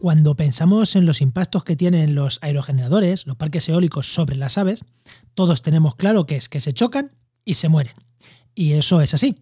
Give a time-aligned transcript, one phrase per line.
[0.00, 4.80] Cuando pensamos en los impactos que tienen los aerogeneradores, los parques eólicos sobre las aves,
[5.34, 7.10] todos tenemos claro que es que se chocan
[7.44, 7.92] y se mueren.
[8.54, 9.36] Y eso es así.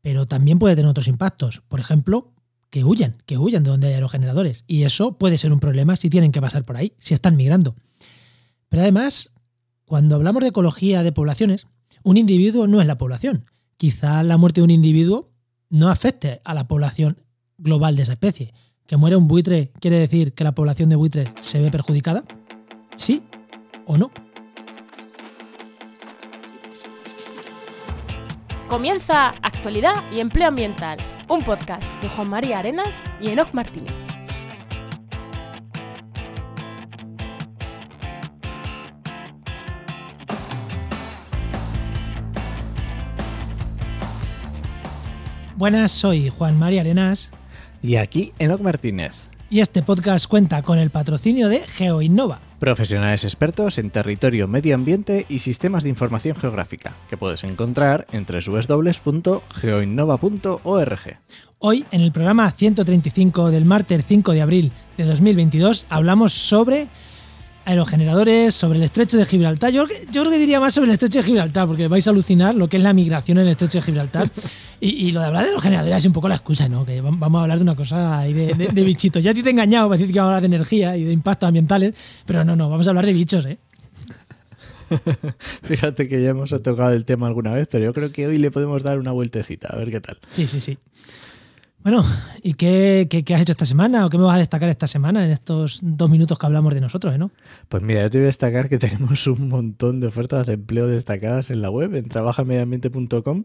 [0.00, 1.64] Pero también puede tener otros impactos.
[1.66, 2.30] Por ejemplo,
[2.70, 4.62] que huyan, que huyan de donde hay aerogeneradores.
[4.68, 7.74] Y eso puede ser un problema si tienen que pasar por ahí, si están migrando.
[8.68, 9.32] Pero además,
[9.86, 11.66] cuando hablamos de ecología de poblaciones,
[12.04, 13.46] un individuo no es la población.
[13.76, 15.32] Quizá la muerte de un individuo
[15.68, 17.24] no afecte a la población
[17.56, 18.54] global de esa especie,
[18.88, 22.24] que muere un buitre quiere decir que la población de buitres se ve perjudicada?
[22.96, 23.22] ¿Sí
[23.84, 24.10] o no?
[28.66, 30.96] Comienza Actualidad y Empleo Ambiental,
[31.28, 32.88] un podcast de Juan María Arenas
[33.20, 33.92] y Enoc Martínez.
[45.56, 47.32] Buenas, soy Juan María Arenas
[47.82, 49.28] y aquí Enoc Martínez.
[49.50, 52.42] Y este podcast cuenta con el patrocinio de GeoInnova.
[52.58, 58.26] Profesionales expertos en territorio, medio ambiente y sistemas de información geográfica, que puedes encontrar en
[58.26, 61.18] www.geoinnova.org.
[61.60, 66.88] Hoy, en el programa 135 del martes 5 de abril de 2022, hablamos sobre
[67.68, 69.70] aerogeneradores, sobre el estrecho de Gibraltar.
[69.70, 72.68] Yo, creo que diría más sobre el estrecho de Gibraltar, porque vais a alucinar lo
[72.68, 74.30] que es la migración en el estrecho de Gibraltar.
[74.80, 76.86] Y, lo de hablar de aerogeneradores es un poco la excusa, ¿no?
[76.86, 79.20] Que vamos a hablar de una cosa ahí de, de, bichitos.
[79.20, 81.02] Ya a ti te he engañado, para decir que vamos a hablar de energía y
[81.02, 81.94] de impactos ambientales,
[82.24, 83.58] pero no, no, vamos a hablar de bichos, ¿eh?
[85.64, 88.52] Fíjate que ya hemos tocado el tema alguna vez, pero yo creo que hoy le
[88.52, 90.18] podemos dar una vueltecita, a ver qué tal.
[90.32, 90.78] Sí, sí, sí.
[91.82, 92.04] Bueno,
[92.42, 95.30] ¿y qué, has hecho esta semana o qué me vas a destacar esta semana en
[95.30, 97.30] estos dos minutos que hablamos de nosotros, eh, ¿no?
[97.68, 100.88] Pues mira, yo te voy a destacar que tenemos un montón de ofertas de empleo
[100.88, 103.44] destacadas en la web, en trabajamediambiente.com.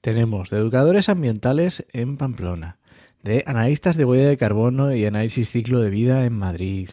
[0.00, 2.78] Tenemos de educadores ambientales en Pamplona,
[3.22, 6.90] de analistas de huella de carbono y análisis ciclo de vida en Madrid,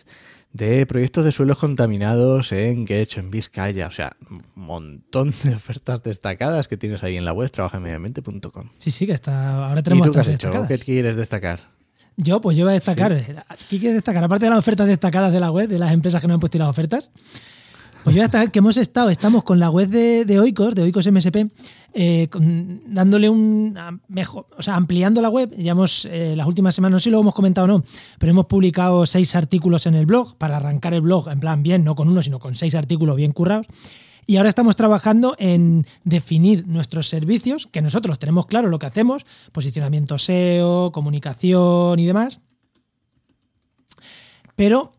[0.55, 3.87] de proyectos de suelos contaminados en Quecho, en Vizcaya.
[3.87, 8.69] O sea, un montón de ofertas destacadas que tienes ahí en la web, trabajamediamente.com.
[8.77, 9.67] Sí, sí, que está.
[9.67, 10.51] Ahora tenemos ¿Y tú qué has hecho?
[10.67, 11.59] ¿Qué quieres destacar?
[12.15, 13.13] Yo, pues yo voy a destacar.
[13.69, 14.23] ¿Qué quieres destacar?
[14.23, 16.57] Aparte de las ofertas destacadas de la web, de las empresas que nos han puesto
[16.57, 17.11] las ofertas.
[18.05, 20.75] Pues yo voy a destacar que hemos estado, estamos con la web de, de Oikos,
[20.75, 21.49] de Oikos MSP,
[21.91, 22.29] eh,
[22.85, 23.75] dándole un
[24.09, 25.51] mejor, o sea, ampliando la web.
[25.57, 27.83] Ya hemos, eh, las últimas semanas, no sé si lo hemos comentado o no,
[28.19, 31.83] pero hemos publicado seis artículos en el blog para arrancar el blog, en plan, bien,
[31.83, 33.65] no con uno, sino con seis artículos bien currados.
[34.27, 39.25] Y ahora estamos trabajando en definir nuestros servicios, que nosotros tenemos claro lo que hacemos,
[39.51, 42.39] posicionamiento SEO, comunicación y demás.
[44.55, 44.91] Pero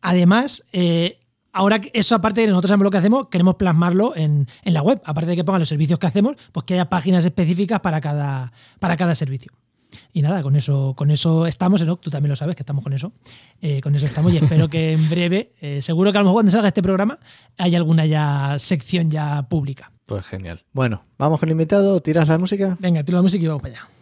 [0.00, 1.20] además, eh,
[1.52, 5.02] Ahora, eso aparte de nosotros sabemos lo que hacemos, queremos plasmarlo en, la web.
[5.04, 8.52] Aparte de que pongan los servicios que hacemos, pues que haya páginas específicas para cada,
[8.78, 9.52] para cada servicio.
[10.14, 13.12] Y nada, con eso, con eso estamos, tú también lo sabes que estamos con eso.
[13.60, 16.36] Eh, con eso estamos y espero que en breve, eh, seguro que a lo mejor
[16.36, 17.18] cuando salga este programa,
[17.58, 19.92] haya alguna ya sección ya pública.
[20.06, 20.64] Pues genial.
[20.72, 22.76] Bueno, vamos con el invitado, ¿tiras la música?
[22.80, 24.01] Venga, tira la música y vamos para allá.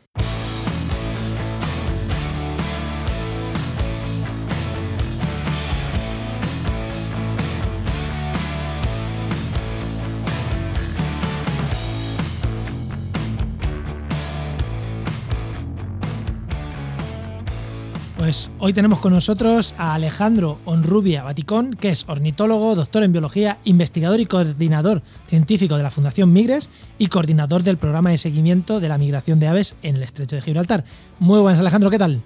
[18.30, 23.58] Pues hoy tenemos con nosotros a Alejandro Onrubia Baticón, que es ornitólogo, doctor en biología,
[23.64, 28.86] investigador y coordinador científico de la Fundación Migres y coordinador del programa de seguimiento de
[28.86, 30.84] la migración de aves en el estrecho de Gibraltar.
[31.18, 32.22] Muy buenas, Alejandro, ¿qué tal?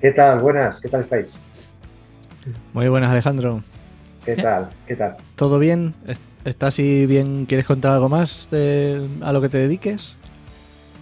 [0.00, 0.40] ¿Qué tal?
[0.40, 1.40] Buenas, ¿qué tal estáis?
[2.72, 3.62] Muy buenas, Alejandro.
[4.24, 4.70] ¿Qué tal?
[4.88, 5.18] ¿Qué tal?
[5.36, 5.94] ¿Todo bien?
[6.44, 7.46] ¿Estás y bien?
[7.46, 10.16] ¿Quieres contar algo más a lo que te dediques?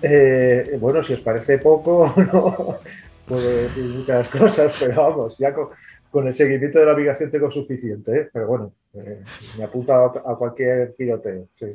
[0.03, 2.79] Eh, bueno, si os parece poco, no,
[3.27, 8.17] puedo decir muchas cosas, pero vamos, ya con, el seguimiento de la migración tengo suficiente,
[8.17, 8.31] ¿eh?
[8.33, 9.23] pero bueno, eh,
[9.59, 11.67] me apunta a, cualquier tiroteo, sí.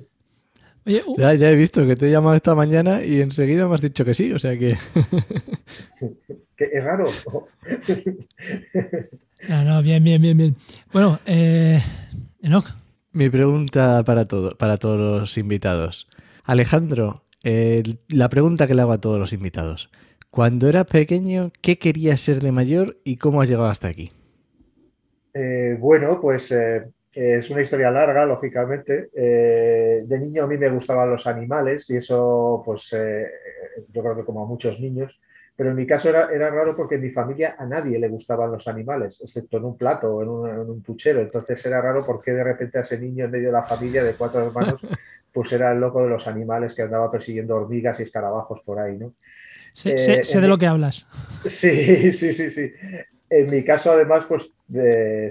[1.18, 4.16] ya, he visto que te he llamado esta mañana y enseguida me has dicho que
[4.16, 4.78] sí, o sea que...
[6.58, 7.06] que es raro.
[9.48, 10.56] no, no, bien, bien, bien, bien.
[10.92, 11.80] Bueno, eh,
[12.42, 12.66] Enoch.
[13.12, 16.08] Mi pregunta para, todo, para todos los invitados.
[16.46, 19.92] Alejandro, la pregunta que le hago a todos los invitados.
[20.32, 24.14] Cuando eras pequeño, ¿qué querías ser de mayor y cómo has llegado hasta aquí?
[25.34, 29.10] Eh, bueno, pues eh, es una historia larga, lógicamente.
[29.14, 32.96] Eh, de niño a mí me gustaban los animales y eso, pues
[33.92, 35.22] yo creo que como a muchos niños,
[35.54, 38.70] pero en mi caso era, raro porque en mi familia a nadie le gustaban los
[38.70, 41.20] animales, excepto en un plato o en un, en puchero.
[41.20, 44.48] Entonces era raro porque de repente ese niño en medio de la familia de cuatro
[44.48, 44.80] hermanos,
[45.34, 48.98] pues era el loco de los animales que andaba persiguiendo hormigas y escarabajos por ahí,
[48.98, 49.14] ¿no?
[49.74, 51.08] Sé, de lo que hablas.
[51.46, 52.72] Sí, sí, sí, sí.
[53.30, 54.52] en mi caso, además, pues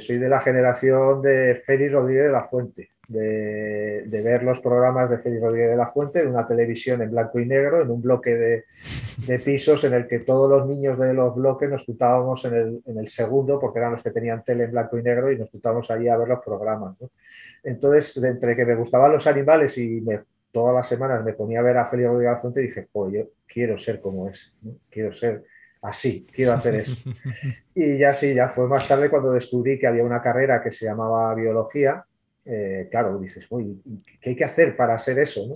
[0.05, 5.19] soy de la generación de Félix Rodríguez de la Fuente, de, ver los programas de
[5.19, 8.35] Félix Rodríguez de la Fuente en una televisión en blanco y negro, en un bloque
[8.35, 13.09] de, pisos en el que todos los niños de los bloques nos juntábamos en el,
[13.09, 16.09] segundo, porque eran los que tenían tele en blanco y negro, y nos juntábamos allí
[16.09, 16.97] a ver los programas.
[17.63, 20.03] Entonces, entre que me gustaban los animales y
[20.53, 23.13] todas las semanas me ponía a ver a Félix Rodríguez de la Fuente, dije, pues
[23.13, 24.56] yo quiero ser como es,
[24.88, 25.44] quiero ser
[25.82, 26.97] así, quiero hacer eso.
[27.75, 30.85] Y ya sí, ya fue más tarde cuando descubrí que había una carrera que se
[30.85, 32.05] llamaba biología.
[32.44, 33.81] Eh, claro, dices, uy,
[34.20, 35.50] ¿qué hay que hacer para hacer eso?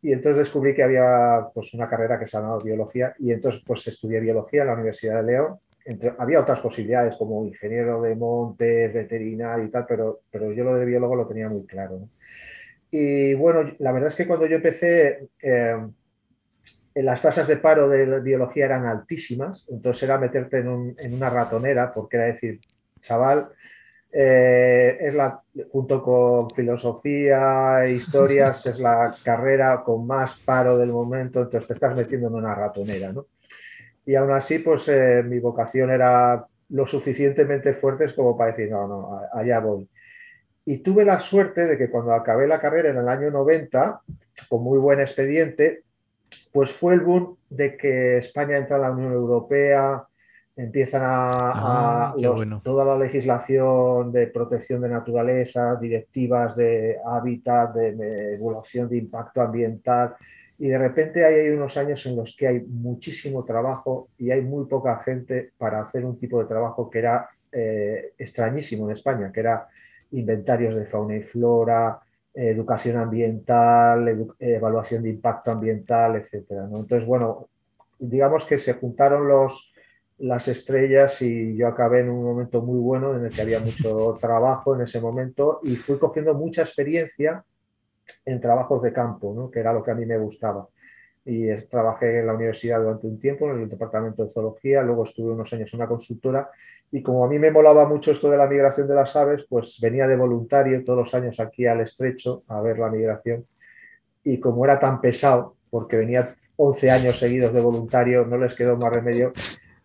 [0.00, 3.86] Y entonces descubrí que había pues, una carrera que se llamaba biología y entonces pues
[3.88, 5.58] estudié biología en la Universidad de León.
[6.18, 10.84] había otras posibilidades como ingeniero de montes, veterinario y tal, pero, pero yo lo de
[10.84, 12.08] biólogo lo tenía muy claro.
[12.90, 15.76] Y bueno, la verdad es que cuando yo empecé, eh,
[17.02, 22.16] las tasas de paro de biología eran altísimas, entonces era meterte en, una ratonera, porque
[22.16, 22.60] era decir,
[23.00, 23.48] chaval,
[24.10, 25.40] eh, es la,
[25.70, 31.74] junto con filosofía e historias, es la carrera con más paro del momento, entonces te
[31.74, 33.26] estás metiendo en una ratonera, ¿no?
[34.06, 38.88] Y aún así, pues eh, mi vocación era lo suficientemente fuerte como para decir, no,
[38.88, 39.88] no, allá voy.
[40.64, 44.00] Y tuve la suerte de que cuando acabé la carrera en el año 90,
[44.48, 45.82] con muy buen expediente,
[46.58, 50.02] pues fue el boom de que España entra a la Unión Europea,
[50.56, 51.30] empiezan a,
[52.10, 52.14] ah,
[52.64, 60.16] toda la legislación de protección de naturaleza, directivas de hábitat, de, evaluación de impacto ambiental,
[60.58, 64.66] y de repente hay unos años en los que hay muchísimo trabajo y hay muy
[64.66, 69.38] poca gente para hacer un tipo de trabajo que era eh, extrañísimo en España, que
[69.38, 69.68] era
[70.10, 72.00] inventarios de fauna y flora,
[72.34, 76.44] educación ambiental, evaluación de impacto ambiental, etc.
[76.72, 77.48] Entonces, bueno,
[77.98, 79.72] digamos que se juntaron los,
[80.18, 84.16] las estrellas y yo acabé en un momento muy bueno en el que había mucho
[84.20, 87.44] trabajo en ese momento y fui cogiendo mucha experiencia
[88.24, 89.50] en trabajos de campo, ¿no?
[89.50, 90.68] que era lo que a mí me gustaba.
[91.30, 95.32] Y trabajé en la universidad durante un tiempo, en el departamento de zoología, luego estuve
[95.32, 96.48] unos años en una consultora
[96.90, 99.78] y como a mí me molaba mucho esto de la migración de las aves, pues
[99.78, 103.44] venía de voluntario todos los años aquí al estrecho a ver la migración.
[104.24, 108.78] Y como era tan pesado, porque venía 11 años seguidos de voluntario, no les quedó
[108.78, 109.34] más remedio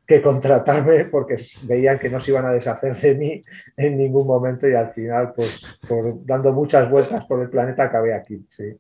[0.08, 3.44] que contratarme porque veían que no se iban a deshacer de mí
[3.76, 5.78] en ningún momento y al final, pues
[6.24, 8.46] dando muchas vueltas por el planeta, acabé aquí.
[8.50, 8.78] Sí.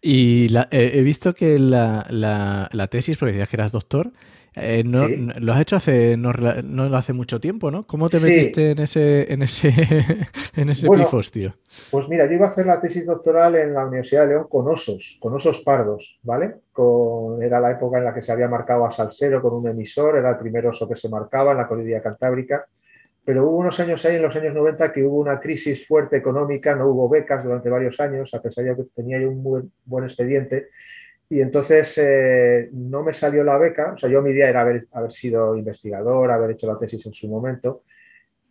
[0.00, 4.12] Y eh, he visto que la, la, la, tesis, porque decías que eras doctor,
[4.54, 5.06] eh, no,
[5.38, 7.86] Lo has hecho hace no, no, hace mucho tiempo, ¿no?
[7.86, 9.68] ¿Cómo te metiste en ese, en ese,
[10.56, 11.54] en ese pifostio?
[11.90, 14.68] Pues mira, yo iba a hacer la tesis doctoral en la Universidad de León con
[14.68, 16.56] osos, con osos pardos, ¿vale?
[16.70, 20.18] Con, era la época en la que se había marcado a Salsero con un emisor,
[20.18, 22.66] era el primer oso que se marcaba en la cordillera cantábrica.
[23.24, 26.74] Pero hubo unos años ahí, en los años 90, que hubo una crisis fuerte económica,
[26.74, 30.70] no hubo becas durante varios años, a pesar de que tenía yo un buen expediente
[31.32, 34.86] y entonces eh, no me salió la beca, o sea, yo mi idea era haber,
[35.08, 37.84] sido investigador, haber hecho la tesis en su momento,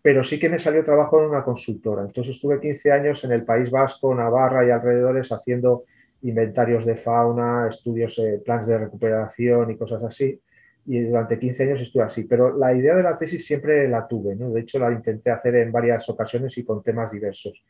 [0.02, 2.02] pero sí que me salió trabajo en una consultora.
[2.02, 5.84] Entonces estuve 15 años en el País Vasco, Navarra y alrededores haciendo
[6.24, 10.42] inventarios de fauna, estudios, eh, planes de recuperación y cosas así.
[10.86, 12.24] Y durante 15 años estuve así.
[12.24, 14.50] Pero la idea de la tesis siempre la tuve, ¿no?
[14.50, 17.64] De hecho, la intenté hacer en varias ocasiones y con temas diversos.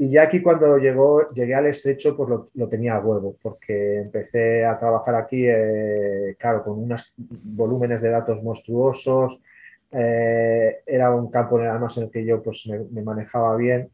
[0.00, 4.64] Y ya aquí cuando llegó, llegué al estrecho, pues lo, tenía a huevo, porque empecé
[4.64, 9.42] a trabajar aquí, eh, claro, con unos volúmenes de datos monstruosos.
[9.90, 13.90] Eh, era un campo además en el que yo pues, me, manejaba bien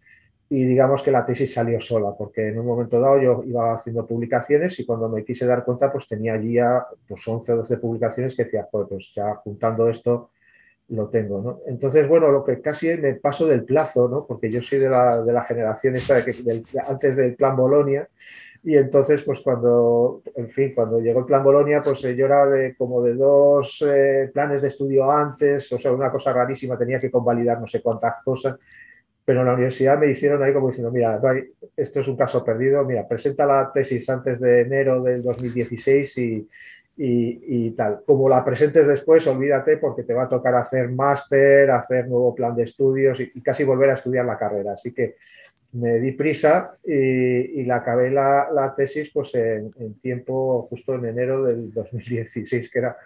[0.48, 4.06] y digamos que la tesis salió sola, porque en un momento dado yo iba haciendo
[4.06, 7.78] publicaciones y cuando me quise dar cuenta, pues tenía allí ya pues, 11 o 12
[7.78, 10.30] publicaciones que decía, pues ya juntando esto
[10.88, 11.60] lo tengo, ¿no?
[11.66, 14.26] Entonces, bueno, lo que casi me paso del plazo, ¿no?
[14.26, 18.06] Porque yo soy de la, de la generación esta de que antes del plan Bolonia
[18.66, 22.46] y entonces, pues cuando, en fin, cuando llegó el plan Bolonia, pues eh, yo era
[22.46, 26.98] de como de dos eh, planes de estudio antes, o sea, una cosa rarísima, tenía
[26.98, 28.58] que convalidar no sé cuántas cosas,
[29.24, 31.20] pero en la universidad me hicieron ahí como diciendo, mira,
[31.76, 36.48] esto es un caso perdido, mira, presenta la tesis antes de enero del 2016 y
[36.96, 38.02] y, tal.
[38.06, 42.54] Como la presentes después, olvídate porque te va a tocar hacer máster, hacer nuevo plan
[42.54, 44.74] de estudios y, casi volver a estudiar la carrera.
[44.74, 45.16] Así que
[45.72, 51.72] me di prisa y, la acabé la, tesis pues en, tiempo justo en enero del
[51.72, 52.96] 2016, que era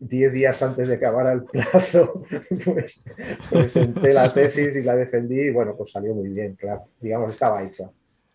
[0.00, 2.22] 10 días antes de que acabara el plazo,
[2.64, 3.04] pues
[3.50, 7.62] presenté la tesis y la defendí y bueno, pues salió muy bien, claro, digamos, estaba
[7.62, 7.90] hecha.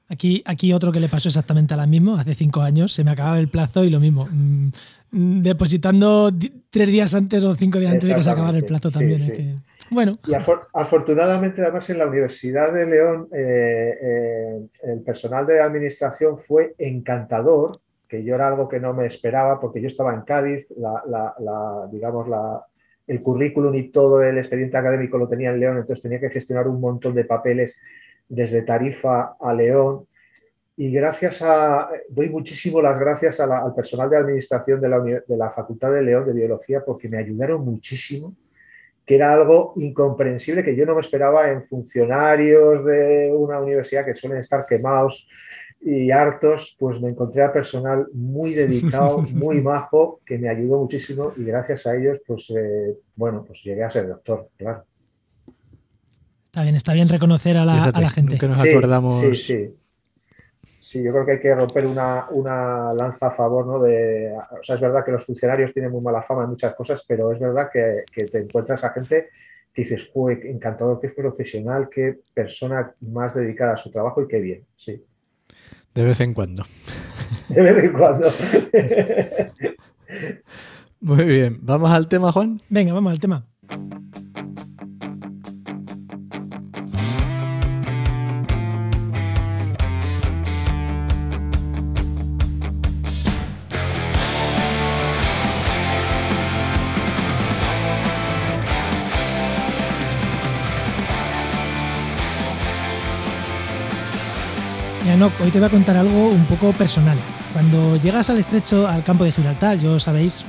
[0.09, 3.11] Aquí, aquí otro que le pasó exactamente a la misma, hace cinco años, se me
[3.11, 4.27] acababa el plazo y lo mismo.
[4.29, 4.71] Mm,
[5.11, 6.29] mm, depositando
[6.69, 9.63] tres días antes o cinco días antes de que se acabara el plazo también.
[9.89, 10.11] Bueno.
[10.27, 16.75] Y afortunadamente, además, en la Universidad de León, eh, eh, el personal de administración fue
[16.77, 17.79] encantador,
[18.13, 22.29] que yo era algo que no me esperaba, porque yo estaba en Cádiz, la, digamos,
[22.29, 22.63] la,
[23.07, 26.67] el currículum y todo el expediente académico lo tenía en León, entonces tenía que gestionar
[26.67, 27.81] un montón de papeles
[28.29, 30.05] desde Tarifa a León.
[30.77, 35.49] Y gracias a, doy muchísimo las gracias al personal de administración de la, de la
[35.49, 38.35] Facultad de León de Biología porque me ayudaron muchísimo,
[39.07, 44.13] que era algo incomprensible que yo no me esperaba en funcionarios de una universidad que
[44.13, 45.27] suelen estar quemados
[45.85, 51.33] y hartos, pues me encontré a personal muy dedicado, muy majo, que me ayudó muchísimo
[51.35, 54.85] y gracias a ellos, pues eh, bueno, pues llegué a ser doctor, claro.
[56.45, 58.37] Está bien, está bien reconocer a la, a la gente.
[58.37, 59.21] Que nos acordamos.
[59.21, 59.75] Sí, sí.
[60.79, 63.79] Sí, yo creo que hay que romper una, una, lanza a favor, ¿no?
[63.79, 67.03] De, o sea, es verdad que los funcionarios tienen muy mala fama en muchas cosas,
[67.07, 69.29] pero es verdad que, que te encuentras a gente
[69.73, 74.39] que dices, fue encantador, qué profesional, qué persona más dedicada a su trabajo y qué
[74.39, 75.03] bien, sí.
[75.93, 76.65] De vez en cuando.
[77.49, 78.31] De vez en cuando.
[81.01, 81.59] Muy bien.
[81.61, 82.61] ¿Vamos al tema, Juan?
[82.69, 83.45] Venga, vamos al tema.
[105.25, 107.17] Hoy te voy a contar algo un poco personal.
[107.53, 110.43] Cuando llegas al estrecho, al campo de Gibraltar, yo sabéis,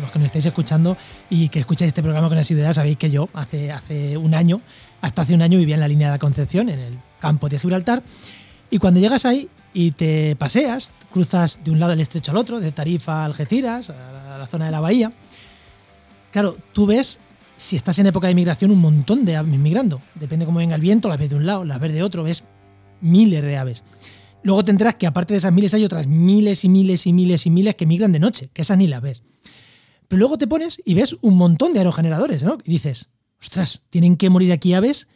[0.00, 0.96] los, que nos estáis escuchando
[1.30, 4.60] y que escucháis este programa con asiduidad, sabéis que yo hace, hace un año,
[5.00, 7.58] hasta hace un año vivía en la línea de la Concepción, en el campo de
[7.58, 8.02] Gibraltar.
[8.70, 12.60] Y cuando llegas ahí y te paseas, cruzas de un lado del estrecho al otro,
[12.60, 15.12] de Tarifa a Algeciras, a la zona de la bahía,
[16.30, 17.20] claro, tú ves
[17.56, 20.02] si estás en época de migración, un montón de aves migrando.
[20.14, 22.44] Depende cómo venga el viento, las ves de un lado, las ves de otro, ves
[23.02, 23.82] miles de aves.
[24.42, 27.50] Luego tendrás que aparte de esas miles hay otras miles y miles y miles y
[27.50, 29.22] miles que migran de noche, que esas ni las ves.
[30.08, 32.58] Pero luego te pones y ves un montón de aerogeneradores, ¿no?
[32.64, 33.08] Y dices,
[33.40, 35.08] ostras, tienen que morir aquí aves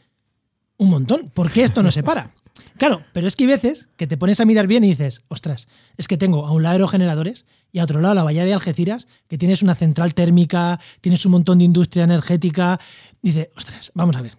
[0.78, 1.30] un montón.
[1.30, 2.34] ¿Por qué esto no se para?
[2.78, 5.68] Claro, pero es que hay veces que te pones a mirar bien y dices, ostras,
[5.96, 9.06] es que tengo a un lado aerogeneradores y a otro lado la bahía de Algeciras,
[9.28, 12.80] que tienes una central térmica, tienes un montón de industria energética.
[13.20, 14.32] Dice, ostras, vamos a ver,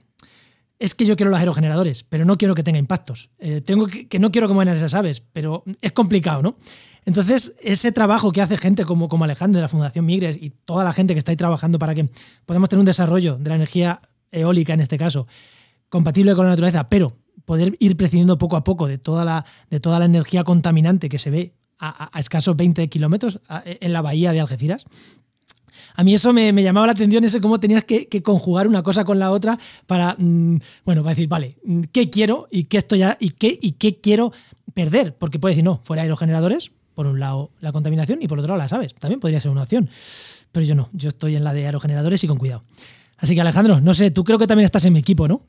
[0.80, 3.30] es que yo quiero los aerogeneradores, pero no quiero que tenga impactos.
[3.40, 6.58] Eh, tengo que, no quiero que mueran esas aves, pero es complicado, ¿no?
[7.06, 10.84] Entonces, ese trabajo que hace gente como, como Alejandro de la Fundación Migres y toda
[10.84, 12.10] la gente que está ahí trabajando para que
[12.46, 15.26] podamos tener un desarrollo de la energía eólica en este caso,
[15.90, 19.80] compatible con la naturaleza, pero poder ir prescindiendo poco a poco de toda la, de
[19.80, 24.34] toda la energía contaminante que se ve a, a escasos 20 kilómetros en la bahía
[24.34, 24.86] de Algeciras,
[25.96, 29.20] a mí eso me, llamaba la atención, ese cómo tenías que, conjugar una cosa con
[29.20, 33.30] la otra para, mm, bueno, para decir, vale, mm, ¿qué quiero y qué estoy y
[33.32, 34.32] qué, y qué quiero
[34.74, 35.16] perder?
[35.16, 38.64] Porque puedes decir, no, fuera aerogeneradores, por un lado la contaminación y por otro lado
[38.64, 38.96] las aves.
[38.96, 39.88] También podría ser una opción.
[40.52, 42.64] Pero yo no, yo estoy en la de aerogeneradores y con cuidado.
[43.18, 45.42] Así que Alejandro, no sé, tú creo que también estás en mi equipo, ¿no?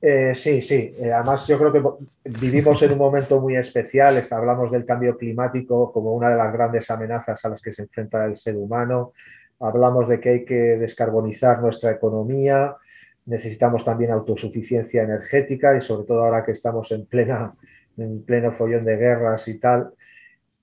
[0.00, 0.94] Eh, sí, sí.
[0.98, 1.82] Eh, además, yo creo que
[2.28, 4.22] vivimos en un momento muy especial.
[4.30, 8.24] hablamos del cambio climático como una de las grandes amenazas a las que se enfrenta
[8.26, 9.12] el ser humano
[9.64, 12.76] hablamos de que hay que descarbonizar nuestra economía,
[13.26, 17.54] necesitamos también autosuficiencia energética y sobre todo ahora que estamos en, plena,
[17.96, 19.92] en pleno follón de guerras y tal.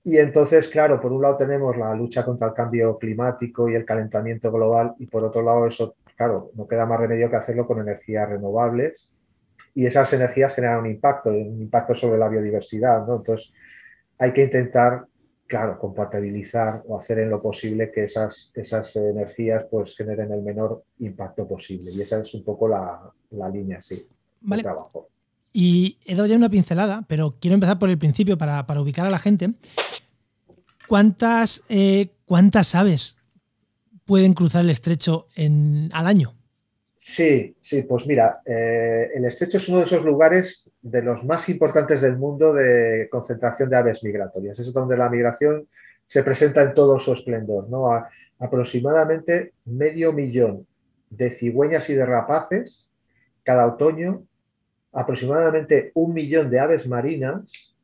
[0.04, 3.84] Y entonces, claro, por un lado tenemos la lucha contra el cambio climático y el
[3.84, 7.80] calentamiento global y por otro lado eso, claro, no queda más remedio que hacerlo con
[7.80, 9.10] energías renovables
[9.74, 13.16] y esas energías generan un impacto, un impacto sobre la biodiversidad, ¿no?
[13.16, 13.52] Entonces
[14.18, 15.06] hay que intentar
[15.46, 20.84] claro, compatibilizar o hacer en lo posible que esas, esas energías pues generen el menor
[20.98, 21.90] impacto posible.
[21.92, 23.12] Y esa es un poco la,
[23.52, 24.06] línea, sí,
[24.40, 25.08] de trabajo.
[25.52, 29.10] Y he dado ya una pincelada, pero quiero empezar por el principio para, ubicar a
[29.10, 29.50] la gente.
[30.88, 33.16] ¿Cuántas, eh, ¿Cuántas aves
[34.06, 36.34] pueden cruzar el estrecho en, al año?
[37.04, 41.48] Sí, sí, pues mira, eh, el estrecho es uno de esos lugares de los más
[41.48, 44.56] importantes del mundo de concentración de aves migratorias.
[44.60, 45.66] Es donde la migración
[46.06, 47.68] se presenta en todo su esplendor.
[47.68, 47.90] ¿no?
[48.38, 50.64] aproximadamente medio millón
[51.10, 52.88] de cigüeñas y de rapaces
[53.42, 54.22] cada otoño,
[54.92, 57.74] aproximadamente un millón de aves marinas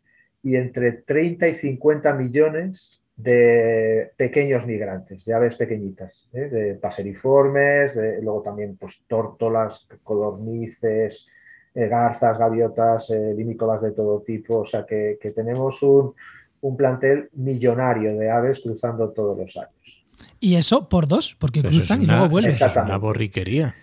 [0.45, 6.49] y entre 30 y 50 millones de pequeños migrantes, de aves pequeñitas, ¿eh?
[6.49, 11.27] de paseriformes, luego también pues, tórtolas, codornices,
[11.75, 14.59] eh, garzas, gaviotas, eh, de todo tipo.
[14.61, 16.15] O sea que, tenemos un,
[16.61, 20.05] un plantel millonario de aves cruzando todos los años.
[20.39, 22.53] Y eso por dos, porque cruzan y luego vuelven.
[22.53, 23.75] Es una borriquería.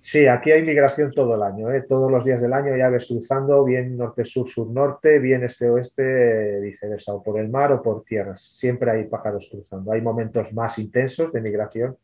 [0.00, 1.84] Sí, aquí hay migración todo el año, ¿eh?
[1.88, 7.22] todos los días del año hay aves cruzando, bien norte-sur, sur-norte, bien este-oeste, viceversa, o
[7.22, 8.40] por el mar o por tierras.
[8.40, 9.90] Siempre hay pájaros cruzando.
[9.90, 11.96] Hay momentos más intensos de migración,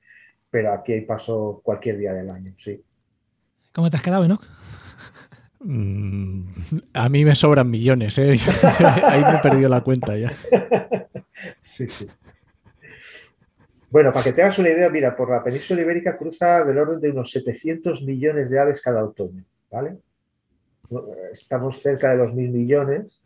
[0.50, 2.82] pero aquí hay paso cualquier día del año, sí.
[3.72, 4.44] ¿Cómo te has quedado, Enoch?
[5.60, 6.44] Mm,
[6.92, 8.34] a mí me sobran millones, ¿eh?
[9.04, 10.32] ahí me he perdido la cuenta ya.
[11.62, 12.06] Sí, sí.
[13.94, 16.98] Bueno, para que te hagas una idea, mira, por la península ibérica cruza del orden
[16.98, 19.98] de unos 700 millones de aves cada otoño, ¿vale?
[21.32, 23.22] Estamos cerca de los mil millones,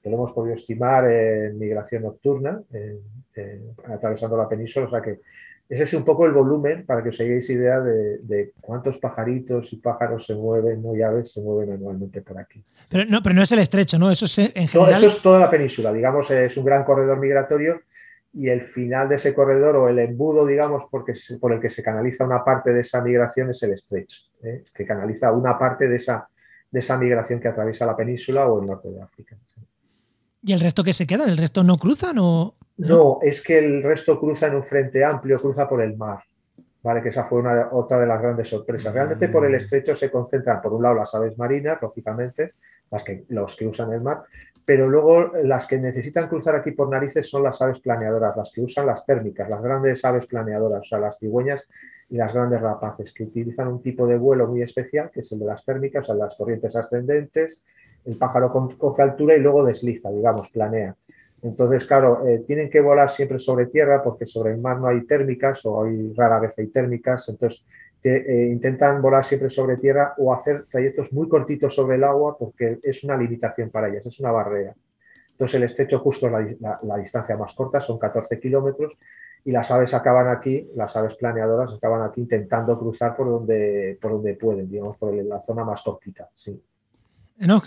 [0.00, 2.62] que lo hemos podido estimar en migración nocturna,
[3.92, 5.18] atravesando la península, o sea que
[5.68, 9.78] ese es un poco el volumen para que os hagáis idea de, cuántos pajaritos y
[9.78, 10.94] pájaros se mueven, ¿no?
[10.94, 12.62] y aves se mueven anualmente por aquí.
[12.88, 14.12] Pero no, pero no es el estrecho, ¿no?
[14.12, 14.92] Eso es en general.
[14.92, 17.80] No, eso es toda la península, digamos, es un gran corredor migratorio
[18.34, 21.82] y el final de ese corredor o el embudo, digamos, porque por el que se
[21.82, 24.64] canaliza una parte de esa migración es el estrecho, ¿eh?
[24.74, 26.28] que canaliza una parte de esa,
[26.70, 29.36] de esa migración que atraviesa la península o el norte de África.
[30.42, 31.24] ¿Y el resto que se queda?
[31.24, 32.56] ¿El resto no cruzan o...?
[32.76, 36.18] No, es que el resto cruza en un frente amplio, cruza por el mar.
[36.84, 37.02] ¿Vale?
[37.02, 38.92] Que esa fue una, otra de las grandes sorpresas.
[38.92, 39.56] Realmente por el mm.
[39.56, 42.52] estrecho se concentran, por un lado, las aves marinas, lógicamente,
[42.90, 44.22] las que, los que usan el mar,
[44.64, 48.62] pero luego las que necesitan cruzar aquí por narices son las aves planeadoras, las que
[48.62, 51.68] usan las térmicas, las grandes aves planeadoras, o sea, las cigüeñas
[52.08, 55.40] y las grandes rapaces, que utilizan un tipo de vuelo muy especial, que es el
[55.40, 57.64] de las térmicas, o sea, las corrientes ascendentes,
[58.04, 60.94] el pájaro coge altura y luego desliza, digamos, planea.
[61.44, 65.04] Entonces, claro, eh, tienen que volar siempre sobre tierra porque sobre el mar no hay
[65.04, 67.66] térmicas o hay rara vez hay térmicas, entonces
[68.02, 72.78] eh, intentan volar siempre sobre tierra o hacer trayectos muy cortitos sobre el agua porque
[72.82, 74.74] es una limitación para ellas, es una barrera.
[75.32, 78.94] Entonces el estrecho justo es la, distancia más corta, son 14 kilómetros,
[79.44, 84.12] y las aves acaban aquí, las aves planeadoras acaban aquí intentando cruzar por donde, por
[84.12, 86.30] donde pueden, digamos, por la zona más cortita.
[86.34, 86.58] Sí.
[87.38, 87.66] Enoch.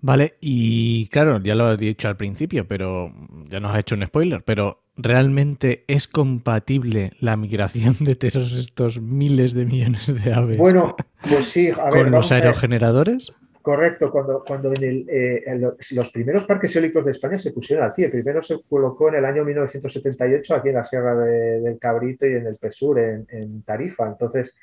[0.00, 3.12] Vale, y claro, ya lo he dicho al principio, pero
[3.48, 9.00] ya nos ha hecho un spoiler, pero ¿realmente es compatible la migración de todos estos
[9.00, 10.56] miles de millones de aves?
[10.56, 10.94] Bueno,
[11.28, 13.32] pues sí, a ver, ¿Con los aerogeneradores?
[13.60, 18.04] Correcto, cuando, cuando en, el, eh, los primeros parques eólicos de España se pusieron aquí,
[18.04, 22.34] el primero se colocó en el año 1978 aquí en la Sierra del Cabrito y
[22.34, 24.06] en el Pesur, en, Tarifa.
[24.06, 24.54] Entonces,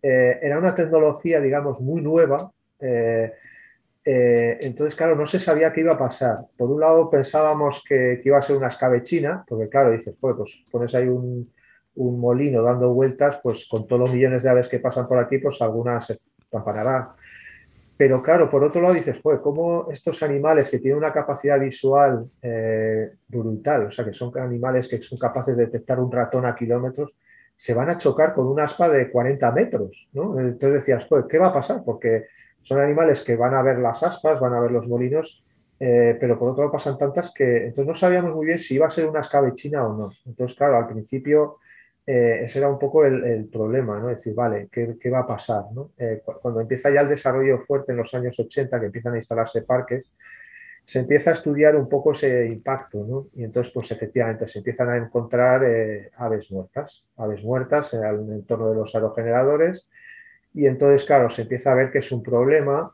[0.00, 2.50] eh, era una tecnología, digamos, muy nueva.
[2.80, 3.32] Eh,
[4.10, 6.38] eh, entonces, claro, no se sabía qué iba a pasar.
[6.56, 10.94] Por un lado pensábamos que, iba a ser una escabechina, porque claro, dices, pues, pones
[10.94, 11.52] ahí un,
[11.94, 15.60] molino dando vueltas, pues con todos los millones de aves que pasan por aquí, pues
[15.60, 16.18] algunas se.
[17.98, 22.30] Pero claro, por otro lado dices, pues, ¿cómo estos animales que tienen una capacidad visual
[22.40, 26.54] eh, brutal, o sea, que son animales que son capaces de detectar un ratón a
[26.54, 27.12] kilómetros,
[27.54, 30.08] se van a chocar con un aspa de 40 metros?
[30.14, 30.38] ¿no?
[30.40, 31.82] Entonces decías, pues, ¿qué va a pasar?
[31.84, 32.28] Porque
[32.62, 35.44] son animales que van a ver las aspas, van a ver los molinos,
[35.80, 38.88] eh, pero por otro lado pasan tantas que entonces no sabíamos muy bien si iba
[38.88, 40.10] a ser una escabechina o no.
[40.26, 41.58] Entonces, claro, al principio
[42.04, 44.08] eh, ese era un poco el, problema, ¿no?
[44.08, 45.64] Decir, vale, ¿qué, va a pasar?
[45.98, 49.62] Eh, cuando empieza ya el desarrollo fuerte en los años 80, que empiezan a instalarse
[49.62, 50.10] parques,
[50.84, 53.26] se empieza a estudiar un poco ese impacto, ¿no?
[53.34, 55.62] Y entonces, pues efectivamente, se empiezan a encontrar
[56.16, 59.90] aves muertas, aves muertas en el entorno de los aerogeneradores,
[60.54, 62.92] y entonces, claro, se empieza a ver que es un problema.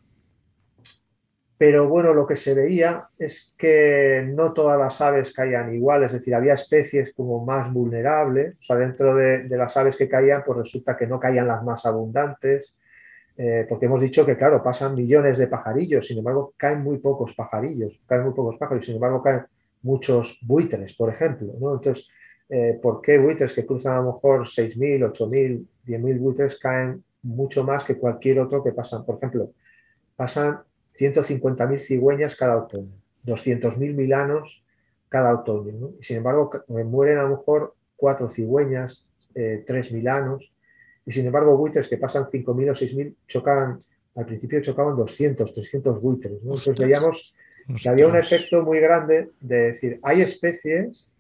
[1.57, 6.13] Pero bueno, lo que se veía es que no todas las aves caían igual, es
[6.13, 10.59] decir, había especies como más vulnerables, o sea, dentro de, las aves que caían, pues
[10.59, 12.77] resulta que no caían las más abundantes,
[13.37, 17.35] eh, porque hemos dicho que, claro, pasan millones de pajarillos, sin embargo, caen muy pocos
[17.35, 19.45] pajarillos, caen muy pocos pájaros, sin embargo, caen
[19.83, 21.75] muchos buitres, por ejemplo, ¿no?
[21.75, 22.09] Entonces,
[22.49, 27.65] eh, ¿por qué buitres que cruzan a lo mejor 6.000, 8.000, 10.000 buitres caen mucho
[27.65, 29.05] más que cualquier otro que pasan.
[29.05, 29.51] Por ejemplo,
[30.15, 30.61] pasan
[30.97, 32.93] 150.000 cigüeñas cada otoño,
[33.25, 34.63] 200.000 milanos
[35.09, 35.91] cada otoño.
[36.01, 40.53] Y sin embargo, mueren a lo mejor cuatro cigüeñas, eh, tres milanos,
[41.07, 43.79] y sin embargo, buitres que pasan 5.000 o 6.000 chocaban,
[44.15, 46.33] al principio chocaban 200, 300 buitres.
[46.43, 47.37] Entonces veíamos
[47.83, 51.11] que había un efecto muy grande de decir, hay especies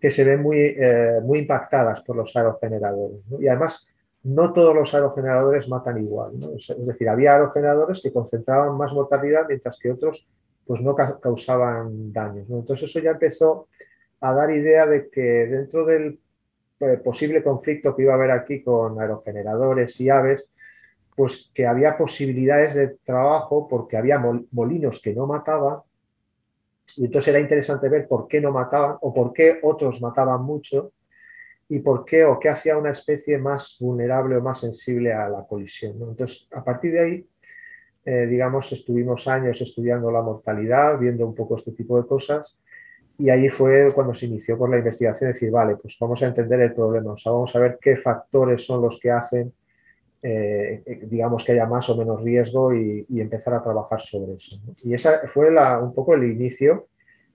[0.00, 3.20] que se ven muy, eh, muy impactadas por los aerogeneradores.
[3.38, 3.86] Y además,
[4.22, 6.32] no todos los aerogeneradores matan igual.
[6.56, 10.28] Es, decir, había aerogeneradores que concentraban más mortalidad mientras que otros
[10.66, 12.48] pues, no causaban daños.
[12.50, 13.68] Entonces eso ya empezó
[14.20, 16.20] a dar idea de que dentro del
[16.80, 20.50] eh, posible conflicto que iba a haber aquí con aerogeneradores y aves,
[21.16, 24.18] pues que había posibilidades de trabajo porque había
[24.52, 25.80] molinos que no mataban
[26.96, 30.92] Y entonces era interesante ver por qué no mataban o por qué otros mataban mucho
[31.70, 35.46] y por qué o qué hacía una especie más vulnerable o más sensible a la
[35.46, 35.92] colisión.
[35.92, 37.26] Entonces, a partir de ahí,
[38.04, 42.58] eh, digamos, estuvimos años estudiando la mortalidad, viendo un poco este tipo de cosas
[43.18, 46.60] y ahí fue cuando se inició por la investigación, decir, vale, pues vamos a entender
[46.60, 49.52] el problema, o sea, vamos a ver qué factores son los que hacen,
[50.22, 54.56] eh, eh, digamos, que haya más o menos riesgo y, empezar a trabajar sobre eso.
[54.84, 56.88] Y esa fue un poco el inicio,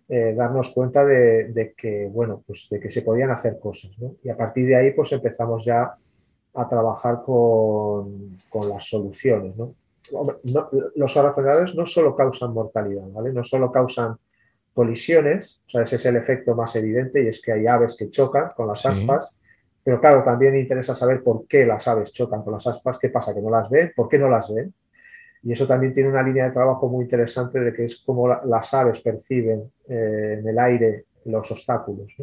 [0.07, 3.91] eh, darnos cuenta de, que, bueno, pues de que se podían hacer cosas.
[4.23, 5.95] Y a partir de ahí, pues empezamos ya
[6.53, 8.37] a trabajar con,
[8.69, 9.55] las soluciones.
[10.95, 13.33] los ordenadores no solo causan mortalidad, ¿vale?
[13.33, 14.15] No solo causan
[14.73, 18.09] colisiones, o sea, ese es el efecto más evidente y es que hay aves que
[18.09, 19.33] chocan con las aspas,
[19.85, 23.33] pero claro, también interesa saber por qué las aves chocan con las aspas, qué pasa,
[23.33, 24.73] que no las ven, por qué no las ven.
[25.45, 28.73] Y eso también tiene una línea de trabajo muy interesante de que es cómo las
[28.73, 32.13] aves perciben eh, en el aire los obstáculos.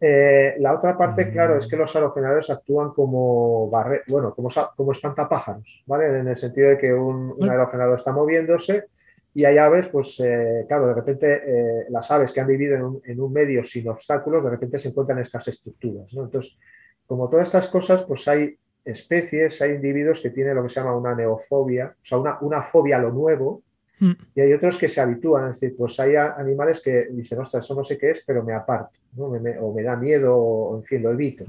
[0.00, 4.92] Eh, la otra parte, claro, es que los aerogeneradores actúan como barre bueno, como, como
[4.92, 6.06] espantapájaros, ¿vale?
[6.06, 8.86] En el sentido de que un, un aerogenerador está moviéndose,
[9.34, 13.20] y hay aves, pues eh, claro, de repente eh, las aves que han vivido en
[13.20, 16.12] un, medio sin obstáculos, de repente se encuentran en estas estructuras.
[16.12, 16.24] ¿no?
[16.24, 16.58] Entonces,
[17.06, 20.96] como todas estas cosas, pues hay especies, hay individuos que tienen lo que se llama
[20.96, 23.62] una neofobia, o sea, una, una fobia a lo nuevo,
[24.00, 24.12] mm.
[24.34, 27.74] y hay otros que se habitúan, es decir, pues hay animales que dicen, ostras, eso
[27.74, 29.26] no sé qué es, pero me aparto, ¿no?
[29.26, 31.44] o me da miedo, o en fin, lo evito.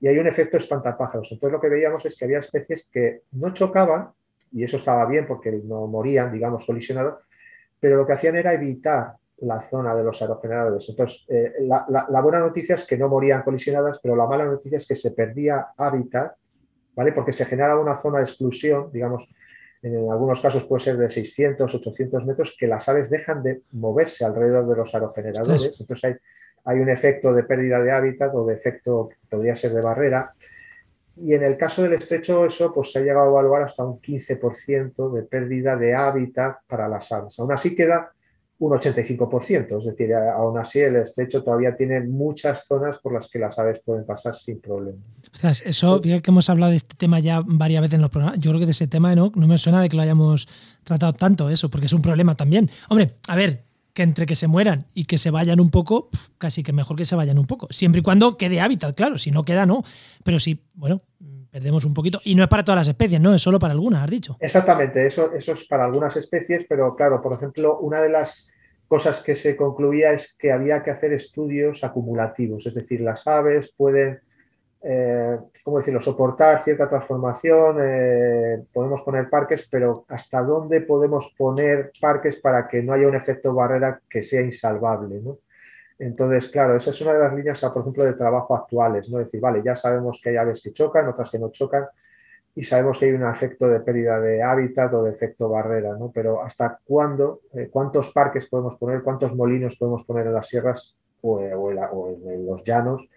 [0.00, 1.32] Y hay un efecto espantapájaros.
[1.32, 4.10] Entonces lo que veíamos es que había especies que no chocaban,
[4.52, 7.16] y eso estaba bien porque no morían, digamos, colisionados,
[7.78, 10.88] pero lo que hacían era evitar la zona de los aerogeneradores.
[10.88, 14.86] Entonces, eh, la, buena noticia es que no morían colisionadas, pero la mala noticia es
[14.86, 16.34] que se perdía hábitat,
[16.96, 17.12] ¿vale?
[17.12, 19.28] Porque se generaba una zona de exclusión, digamos,
[19.82, 24.24] en algunos casos puede ser de 600, 800 metros, que las aves dejan de moverse
[24.24, 25.76] alrededor de los aerogeneradores.
[25.78, 26.14] Entonces, hay,
[26.64, 30.34] hay un efecto de pérdida de hábitat o de efecto, podría ser de barrera,
[31.18, 34.00] y en el caso del estrecho, eso pues, se ha llegado a evaluar hasta un
[34.00, 37.38] 15% de pérdida de hábitat para las aves.
[37.38, 38.12] Aún así queda
[38.58, 43.38] un 85%, es decir, aún así el estrecho todavía tiene muchas zonas por las que
[43.38, 44.98] las aves pueden pasar sin problema.
[45.30, 48.40] Ostras, eso, fíjate que hemos hablado de este tema ya varias veces en los programas.
[48.40, 50.48] Yo creo que de ese tema no, no me suena de que lo hayamos
[50.84, 52.70] tratado tanto, eso, porque es un problema también.
[52.88, 53.65] Hombre, a ver,
[53.96, 57.06] que entre que se mueran y que se vayan un poco, casi que mejor que
[57.06, 57.66] se vayan un poco.
[57.70, 59.16] Siempre y cuando quede hábitat, claro.
[59.16, 59.82] Si no queda, no.
[60.22, 61.00] Pero sí, bueno,
[61.50, 62.20] perdemos un poquito.
[62.26, 63.34] Y no es para todas las especies, ¿no?
[63.34, 64.36] Es solo para algunas, has dicho.
[64.38, 68.50] Exactamente, eso, eso es para algunas especies, pero claro, por ejemplo, una de las
[68.86, 73.72] cosas que se concluía es que había que hacer estudios acumulativos, es decir, las aves
[73.74, 74.20] pueden
[74.82, 81.90] eh, ¿cómo decirlo?, soportar cierta transformación, eh, podemos poner parques, pero ¿hasta dónde podemos poner
[82.00, 85.20] parques para que no haya un efecto barrera que sea insalvable?
[85.98, 89.18] Entonces, claro, esa es una de las líneas, por ejemplo, de trabajo actuales, ¿no?
[89.18, 91.84] Es decir, vale, ya sabemos que hay aves que chocan, otras que no chocan,
[92.54, 96.12] y sabemos que hay un efecto de pérdida de hábitat o de efecto barrera, ¿no?
[96.14, 100.96] Pero ¿hasta cuándo, eh, cuántos parques podemos poner, cuántos molinos podemos poner en las sierras
[101.22, 103.10] o en los llanos?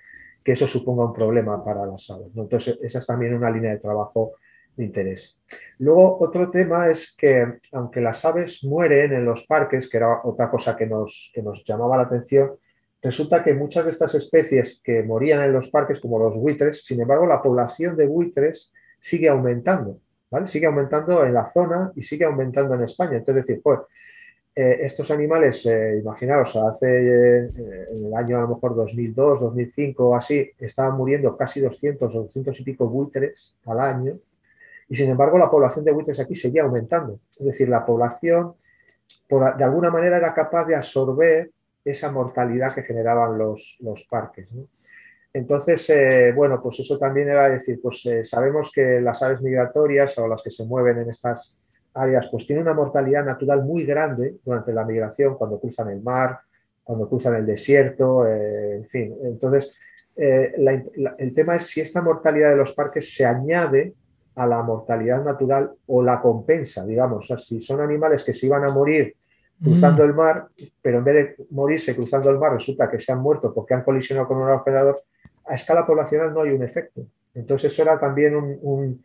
[0.49, 2.31] Que eso suponga un problema para las aves.
[2.35, 4.31] Entonces, esa es también una línea de trabajo
[4.75, 5.39] de interés.
[5.77, 10.49] Luego, otro tema es que, aunque las aves mueren en los parques, que era otra
[10.49, 12.53] cosa que nos, nos llamaba la atención,
[12.99, 16.99] resulta que muchas de estas especies que morían en los parques, como los buitres, sin
[16.99, 19.99] embargo, la población de buitres sigue aumentando,
[20.31, 20.47] ¿vale?
[20.47, 23.17] Sigue aumentando en la zona y sigue aumentando en España.
[23.17, 23.81] Entonces, decir, pues,
[24.61, 27.49] eh, estos animales, eh, imaginaos, hace eh,
[27.91, 32.23] en el año a lo mejor 2002, 2005 o así, estaban muriendo casi 200 o
[32.23, 34.19] 200 y pico buitres al año,
[34.89, 37.21] y sin embargo la población de buitres aquí seguía aumentando.
[37.39, 38.55] Es decir, la población
[39.29, 41.51] de alguna manera era capaz de absorber
[41.85, 44.49] esa mortalidad que generaban los, los parques.
[45.31, 45.89] Entonces,
[46.35, 50.51] bueno, pues eso también era decir, pues sabemos que las aves migratorias o las que
[50.51, 51.57] se mueven en estas
[51.93, 56.39] áreas pues tienen una mortalidad natural muy grande durante la migración, cuando cruzan el mar,
[56.83, 59.15] cuando cruzan el desierto, eh, en fin.
[59.23, 59.77] Entonces,
[60.15, 60.53] eh,
[61.17, 63.93] el tema es si esta mortalidad de los parques se añade
[64.35, 67.19] a la mortalidad natural o la compensa, digamos.
[67.19, 69.15] O sea, si son animales que se iban a morir
[69.61, 70.07] cruzando mm.
[70.07, 70.47] el mar,
[70.81, 73.83] pero en vez de morirse cruzando el mar resulta que se han muerto porque han
[73.83, 74.95] colisionado con un operador,
[75.45, 77.01] a escala poblacional no hay un efecto.
[77.33, 79.03] Entonces eso era también un,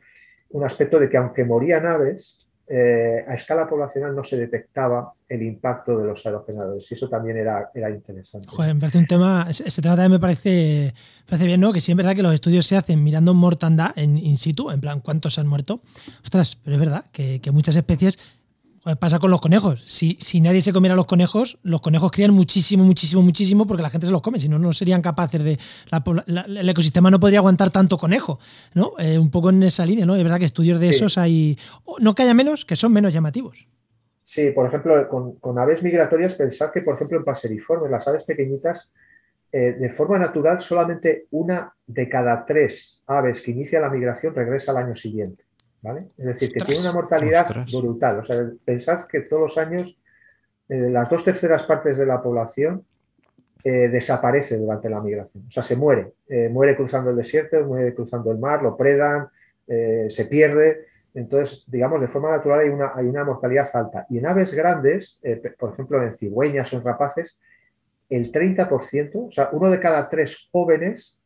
[0.51, 5.42] un aspecto de que aunque morían aves, eh, a escala poblacional no se detectaba el
[5.42, 8.46] impacto de los aerogeneradores y eso también era, era interesante.
[8.48, 10.94] Joder, me parece un tema, ese tema también me parece,
[11.27, 11.72] parece bien, ¿no?
[11.72, 14.81] Que sí es verdad que los estudios se hacen mirando mortandad en in situ, en
[14.81, 15.83] plan cuántos han muerto.
[16.22, 18.18] Ostras, pero es verdad que, muchas especies
[19.01, 19.83] Pasa con los conejos.
[19.87, 23.88] Si, si nadie se comiera los conejos, los conejos crían muchísimo, muchísimo, muchísimo porque la
[23.88, 24.38] gente se los come.
[24.38, 25.59] Si no, no serían capaces de.
[25.90, 28.38] la pobla- la- el ecosistema no podría aguantar tanto conejo,
[28.75, 28.92] ¿no?
[28.99, 30.14] Eh, un poco en esa línea, ¿no?
[30.16, 30.97] Es verdad que estudios de Sí.
[30.97, 31.59] esos hay.
[31.99, 33.66] No que haya menos, que son menos llamativos.
[34.23, 38.25] Sí, por ejemplo, con, con aves migratorias, pensar que, por ejemplo, en paseriformes, las aves
[38.25, 38.90] pequeñitas,
[39.53, 44.73] eh, de forma natural, solamente una de cada tres aves que inicia la migración regresa
[44.73, 45.43] al año siguiente.
[45.85, 46.09] ¿Vale?
[46.16, 47.73] Es decir, que tiene una mortalidad ostras.
[47.73, 48.18] brutal.
[48.20, 49.99] O sea, pensad que todos los años
[50.68, 52.85] eh, las dos terceras partes de la población
[53.62, 55.44] eh, desaparece durante la migración.
[55.47, 56.12] O sea, se muere.
[56.27, 59.29] Eh, muere cruzando el desierto, muere cruzando el mar, lo predan,
[59.66, 60.87] se pierde.
[61.14, 64.07] Entonces, digamos, de forma natural hay una, hay una mortalidad alta.
[64.11, 65.18] Y en aves grandes,
[65.59, 67.38] por ejemplo, en cigüeñas o en rapaces,
[68.11, 71.18] el 30%, o sea, uno de cada tres jóvenes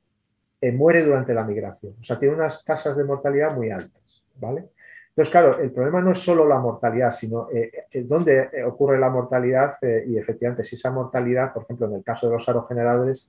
[0.60, 1.94] eh, muere durante la migración.
[2.00, 4.02] O sea, tiene unas tasas de mortalidad muy altas,
[4.38, 4.68] ¿vale?
[5.08, 8.98] Entonces, claro, el problema no es solo la mortalidad, sino eh, eh, dónde eh, ocurre
[8.98, 13.28] la mortalidad y efectivamente si esa mortalidad, por ejemplo, en el caso de los aerogeneradores,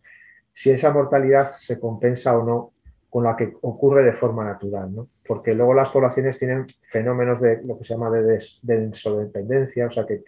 [0.54, 2.74] si esa mortalidad se compensa o no
[3.10, 5.08] con la que ocurre de forma natural, ¿no?
[5.28, 8.92] Porque luego las poblaciones tienen fenómenos de lo que se llama de, des- de
[9.88, 10.22] o sea, que,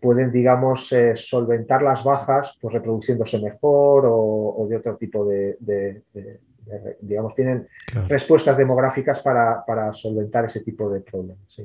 [0.00, 5.56] pueden, digamos, solventar las bajas, pues reproduciéndose mejor o, de otro tipo de-
[7.00, 8.08] digamos, tienen Claro.
[8.08, 11.38] respuestas demográficas para, para solventar ese tipo de problemas.
[11.48, 11.62] sí.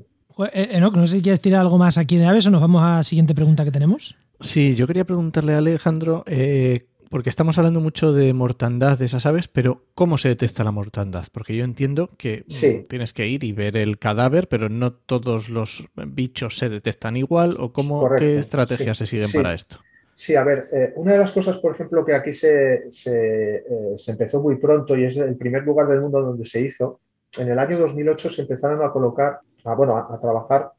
[0.53, 2.81] Eh, Enoch, no sé si quieres tirar algo más aquí de aves o nos vamos
[2.81, 4.15] a la siguiente pregunta que tenemos.
[4.39, 9.25] Sí, yo quería preguntarle a Alejandro, eh, porque estamos hablando mucho de mortandad de esas
[9.25, 11.25] aves, pero ¿cómo se detecta la mortandad?
[11.33, 12.85] Porque yo entiendo que mm, Sí.
[12.89, 17.57] tienes que ir y ver el cadáver, pero no todos los bichos se detectan igual,
[17.59, 19.37] o cómo, Correcto, qué estrategias sí, se siguen sí.
[19.37, 19.79] para esto.
[20.21, 23.93] Sí, a ver, eh, una de las cosas, por ejemplo, que aquí se, se, eh,
[23.97, 26.99] se empezó muy pronto y es el primer lugar del mundo donde se hizo,
[27.39, 30.73] en el año 2008 se empezaron a colocar, a, bueno, a, trabajar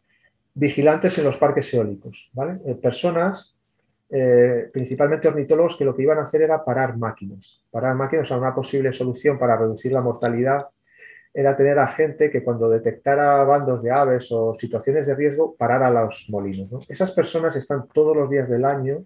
[0.54, 2.60] vigilantes en los parques eólicos, ¿vale?
[2.64, 3.56] Eh, personas,
[4.72, 7.64] principalmente ornitólogos, que lo que iban a hacer era parar máquinas.
[7.68, 10.66] Parar máquinas, o sea, una posible solución para reducir la mortalidad
[11.34, 15.90] era tener a gente que cuando detectara bandos de aves o situaciones de riesgo, parara
[15.90, 16.70] los molinos.
[16.70, 16.78] ¿no?
[16.78, 19.04] Esas personas están todos los días del año,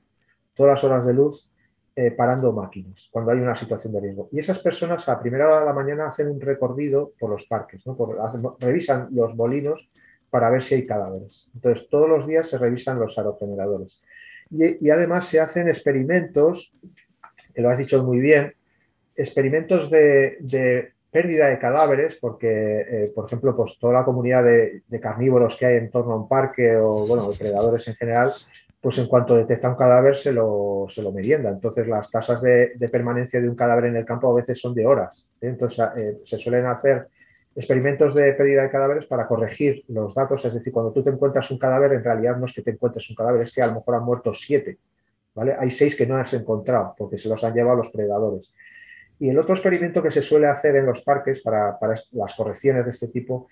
[0.56, 1.48] todas las horas de luz,
[1.94, 4.28] eh, parando máquinas cuando hay una situación de riesgo.
[4.32, 7.86] Y esas personas a primera hora de la mañana hacen un recorrido por los parques,
[7.86, 7.96] ¿no?
[7.96, 8.18] Por-
[8.60, 9.88] revisan los molinos
[10.28, 11.48] para ver si hay cadáveres.
[11.54, 14.02] Entonces, todos los días se revisan los aerogeneradores.
[14.50, 16.72] Y, además se hacen experimentos,
[17.54, 18.54] que lo has dicho muy bien,
[19.14, 25.56] experimentos de pérdida de cadáveres, porque, eh, por ejemplo, pues toda la comunidad de, carnívoros
[25.56, 28.32] que hay en torno a un parque o, bueno, depredadores en general,
[28.80, 31.50] pues en cuanto detecta un cadáver se lo, se lo merienda.
[31.50, 34.74] Entonces, las tasas de, de permanencia de un cadáver en el campo a veces son
[34.74, 35.26] de horas.
[35.40, 35.48] ¿eh?
[35.48, 37.08] Entonces, eh, se suelen hacer
[37.54, 40.44] experimentos de pérdida de cadáveres para corregir los datos.
[40.44, 43.08] Es decir, cuando tú te encuentras un cadáver, en realidad no es que te encuentres
[43.08, 44.78] un cadáver, es que a lo mejor han muerto siete.
[45.34, 45.56] ¿vale?
[45.58, 48.52] Hay seis que no has encontrado porque se los han llevado los predadores.
[49.18, 52.84] Y el otro experimento que se suele hacer en los parques para, para las correcciones
[52.84, 53.48] de este tipo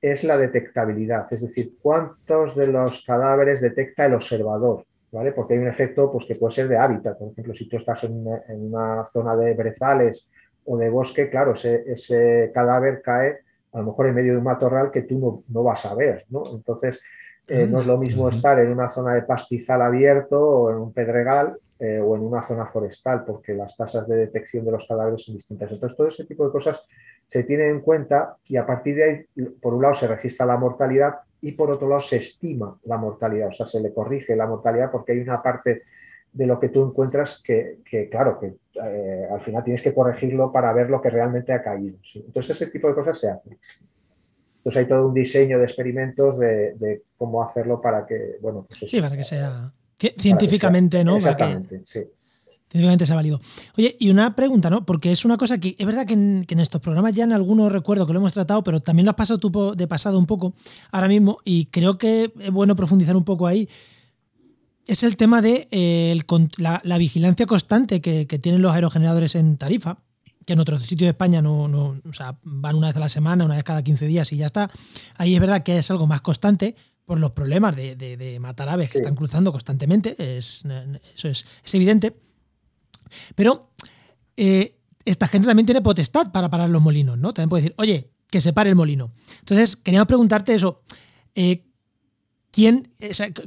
[0.00, 5.32] es la detectabilidad, es decir, cuántos de los cadáveres detecta el observador, ¿vale?
[5.32, 7.18] Porque hay un efecto pues, que puede ser de hábitat.
[7.18, 10.28] Por ejemplo, si tú estás en una, en una zona de brezales
[10.64, 13.38] o de bosque, claro, ese, ese, cadáver cae
[13.72, 16.22] a lo mejor en medio de un matorral que tú no, no vas a ver,
[16.30, 16.44] ¿no?
[16.52, 17.02] Entonces,
[17.48, 20.92] eh, no es lo mismo estar en una zona de pastizal abierto o en un
[20.92, 25.24] pedregal eh, o en una zona forestal, porque las tasas de detección de los cadáveres
[25.24, 25.70] son distintas.
[25.70, 26.84] Entonces, todo ese tipo de cosas
[27.24, 30.56] se tienen en cuenta y a partir de ahí, por un lado, se registra la
[30.56, 34.46] mortalidad y por otro lado, se estima la mortalidad, o sea, se le corrige la
[34.46, 35.82] mortalidad porque hay una parte
[36.32, 40.50] de lo que tú encuentras que, que claro, que eh, al final tienes que corregirlo
[40.50, 41.98] para ver lo que realmente ha caído.
[42.02, 42.24] ¿sí?
[42.26, 43.56] Entonces, ese tipo de cosas se hacen.
[44.56, 48.90] Entonces, hay todo un diseño de experimentos de, de cómo hacerlo para que, bueno, pues
[48.90, 51.16] sí, para que sea científicamente, ¿no?
[51.16, 52.00] Exactamente, sí.
[52.70, 53.40] Científicamente sea válido.
[53.78, 54.84] Oye, y una pregunta, ¿no?
[54.84, 57.32] Porque es una cosa que es verdad que en, que en, estos programas ya en
[57.32, 60.26] algunos recuerdo que lo hemos tratado, pero también lo has pasado tú de pasado un
[60.26, 60.54] poco
[60.90, 63.70] ahora mismo y creo que es bueno profundizar un poco ahí.
[64.86, 66.26] Es el tema de eh, el,
[66.58, 69.98] la, la, vigilancia constante que, que, tienen los aerogeneradores en Tarifa,
[70.44, 73.08] que en otros sitios de España no, no o sea, van una vez a la
[73.08, 74.70] semana, una vez cada 15 días y ya está.
[75.16, 76.74] Ahí es verdad que es algo más constante
[77.08, 78.92] por los problemas de, de, de matar aves sí.
[78.92, 80.62] que están cruzando constantemente, es,
[81.16, 82.14] eso es, es evidente.
[83.34, 83.70] Pero
[84.36, 87.32] eh, esta gente también tiene potestad para parar los molinos, ¿no?
[87.32, 89.08] También puede decir, oye, que se pare el molino.
[89.38, 90.82] Entonces, queríamos preguntarte eso.
[91.34, 91.64] Eh,
[92.58, 92.88] quién,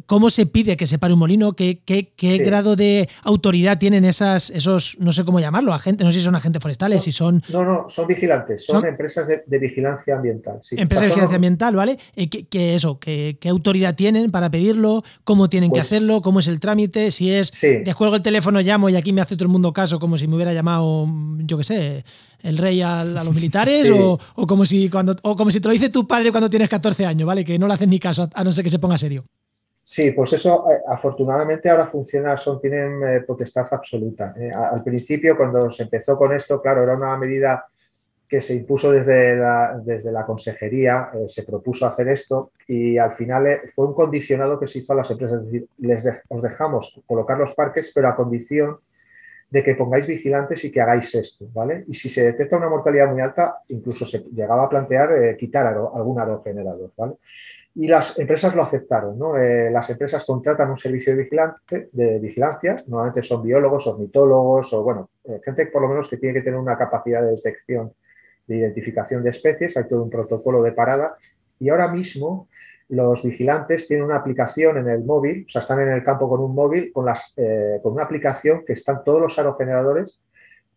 [0.06, 4.06] cómo se pide que se pare un molino, qué, qué, qué grado de autoridad tienen
[4.06, 7.43] esas, esos, no sé cómo llamarlo, agentes, no sé si son agentes forestales, si son.
[7.50, 10.62] No, no, son vigilantes, son, empresas de, vigilancia ambiental.
[10.71, 11.97] Empresas de vigilancia ambiental, ¿vale?
[12.15, 13.00] Eh, ¿Qué, eso?
[13.00, 15.04] ¿qué, autoridad tienen para pedirlo?
[15.26, 16.21] ¿Cómo tienen que pues hacerlo?
[16.21, 17.12] ¿Cómo es el trámite?
[17.12, 17.52] Si es
[17.84, 20.36] descuelgo el teléfono, llamo y aquí me hace todo el mundo caso, como si me
[20.36, 21.06] hubiera llamado,
[21.39, 22.06] yo qué sé,
[22.43, 25.89] el rey a, los militares o, como si cuando o como si te lo dice
[25.89, 27.43] tu padre cuando tienes 14 años, ¿vale?
[27.45, 29.23] Que no le haces ni caso a no ser que se ponga serio.
[29.84, 34.34] Sí, pues eso eh, afortunadamente ahora funciona, son, tienen eh, potestad absoluta.
[34.39, 37.65] Eh, al principio, cuando se empezó con esto, claro, era una medida
[38.27, 43.60] que se impuso desde la, desde la consejería, se propuso hacer esto y al final
[43.75, 45.39] fue un condicionado que se hizo a las empresas.
[45.39, 48.77] Es decir, les os dejamos colocar los parques, pero a condición
[49.51, 51.83] de que pongáis vigilantes y que hagáis esto, ¿vale?
[51.87, 55.67] Y si se detecta una mortalidad muy alta, incluso se llegaba a plantear eh, quitar
[55.67, 57.15] algún aerogenerador, ¿vale?
[57.75, 59.37] Y las empresas lo aceptaron, ¿no?
[59.37, 65.41] Eh, las empresas contratan un servicio de, vigilancia, normalmente son biólogos, ornitólogos o, bueno, eh,
[65.43, 67.93] gente por lo menos que tiene que tener una capacidad de detección,
[68.47, 71.17] de identificación de especies, hay todo un protocolo de parada
[71.59, 72.47] y ahora mismo
[72.91, 76.41] los vigilantes tienen una aplicación en el móvil, o sea, están en el campo con
[76.41, 80.19] un móvil, con, las, eh, con una aplicación que están todos los aerogeneradores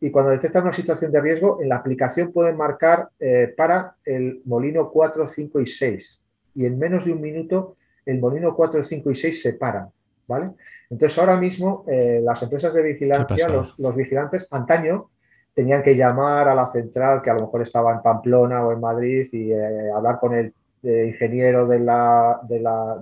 [0.00, 4.42] y cuando detectan una situación de riesgo, en la aplicación pueden marcar eh, para el
[4.44, 6.24] molino 4, 5 y 6.
[6.54, 9.88] Y en menos de un minuto, el molino 4, 5 y 6 se paran.
[10.28, 10.50] ¿vale?
[10.90, 15.10] Entonces, ahora mismo, eh, las empresas de vigilancia, los, los, vigilantes, antaño,
[15.52, 18.80] tenían que llamar a la central, que a lo mejor estaba en Pamplona o en
[18.80, 22.40] Madrid, y hablar con el de ingeniero de la,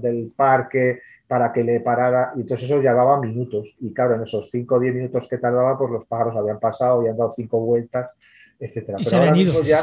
[0.00, 3.74] del parque para que le parara, y entonces eso llevaba minutos.
[3.80, 7.02] Y claro, en esos 5 o 10 minutos que tardaba, pues los pájaros habían pasado
[7.02, 8.10] y han dado cinco vueltas,
[8.60, 8.98] etcétera.
[9.02, 9.78] Pero ahora mismo ya.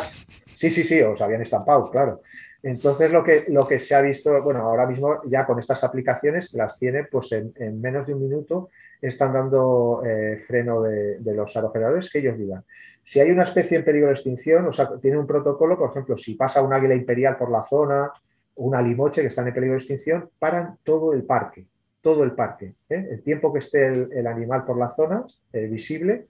[0.56, 2.22] Sí, sí, sí, os habían estampado, claro.
[2.62, 6.54] Entonces lo que, lo que se ha visto, bueno, ahora mismo ya con estas aplicaciones
[6.54, 8.70] las tiene pues en, menos de un minuto
[9.02, 12.64] están dando eh, freno de, de, los aerogeneradores que ellos digan.
[13.10, 16.16] Si hay una especie en peligro de extinción, o sea, tiene un protocolo, por ejemplo,
[16.16, 18.14] si pasa un águila imperial por la zona,
[18.58, 21.66] una limoche que está en peligro de extinción, paran todo el parque,
[22.02, 22.76] todo el parque.
[22.88, 23.08] ¿eh?
[23.10, 26.28] El tiempo que esté el, animal por la zona, eh, visible,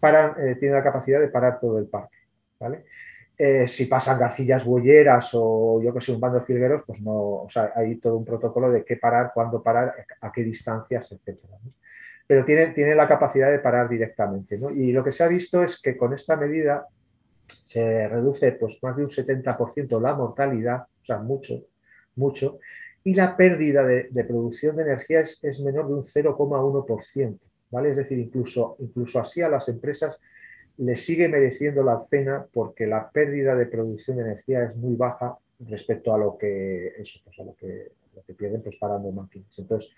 [0.00, 2.18] eh, tiene la capacidad de parar todo el parque.
[2.60, 2.84] ¿vale?
[3.66, 7.48] si pasan garcillas huelleras o yo que sé, un bando de filgueros, pues no, o
[7.48, 11.58] sea, hay todo un protocolo de qué parar, cuándo parar, a qué distancias, etcétera
[12.30, 14.56] pero tiene, tiene la capacidad de parar directamente.
[14.76, 16.86] Y lo que se ha visto es que con esta medida
[17.48, 21.64] se reduce pues, más de un 70% la mortalidad, o sea, mucho,
[22.14, 22.60] mucho,
[23.02, 27.38] y la pérdida de, producción de energía es, menor de un 0,1%.
[27.72, 27.90] ¿vale?
[27.90, 30.16] Es decir, incluso, incluso así a las empresas
[30.76, 35.36] les sigue mereciendo la pena porque la pérdida de producción de energía es muy baja
[35.68, 39.58] respecto a lo que, eso, pues, a lo que, lo que pierden pues, parando máquinas.
[39.58, 39.92] Entonces,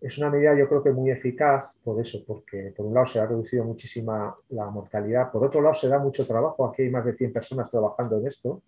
[0.00, 3.20] es una medida yo creo que muy eficaz por eso, porque por un lado se
[3.20, 7.04] ha reducido muchísima la mortalidad, por otro lado se da mucho trabajo, aquí hay más
[7.04, 8.62] de 100 personas trabajando en esto,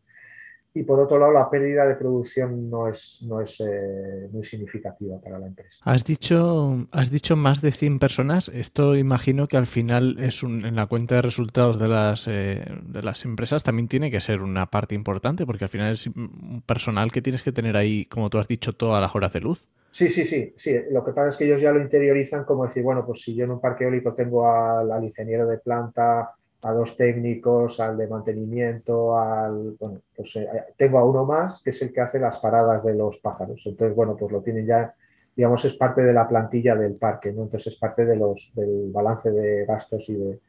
[0.72, 5.20] y por otro lado la pérdida de producción no es, no es eh, muy significativa
[5.20, 5.78] para la empresa.
[5.85, 10.64] Has dicho, has dicho más de 100 personas, esto imagino que al final es un,
[10.64, 14.42] en la cuenta de resultados de las, eh, de las empresas también tiene que ser
[14.42, 18.30] una parte importante, porque al final es un personal que tienes que tener ahí, como
[18.30, 19.68] tú has dicho, todas las horas de luz.
[19.90, 20.76] Sí, sí, sí, sí.
[20.90, 23.44] Lo que pasa es que ellos ya lo interiorizan como decir, bueno, pues si yo
[23.44, 29.18] en un parque eólico tengo al, ingeniero de planta, a dos técnicos, al de mantenimiento,
[29.18, 32.85] al bueno, pues eh, tengo a uno más que es el que hace las paradas
[32.85, 33.62] de los pájaros.
[33.64, 34.94] Entonces, bueno, pues lo tienen ya,
[35.35, 37.44] digamos, es parte de la plantilla del parque, ¿no?
[37.44, 40.40] Entonces es parte de los, del balance de gastos y de,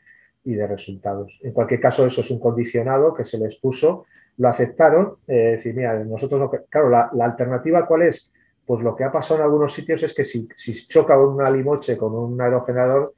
[0.44, 1.40] y de resultados.
[1.42, 4.06] En cualquier caso, eso es un condicionado que se les puso,
[4.38, 8.32] lo aceptaron, eh, decir, mira, nosotros no, claro, la, alternativa cuál es
[8.66, 10.48] pues lo que ha pasado en algunos sitios es que si,
[10.88, 13.14] choca una limoche con un aerogenerador,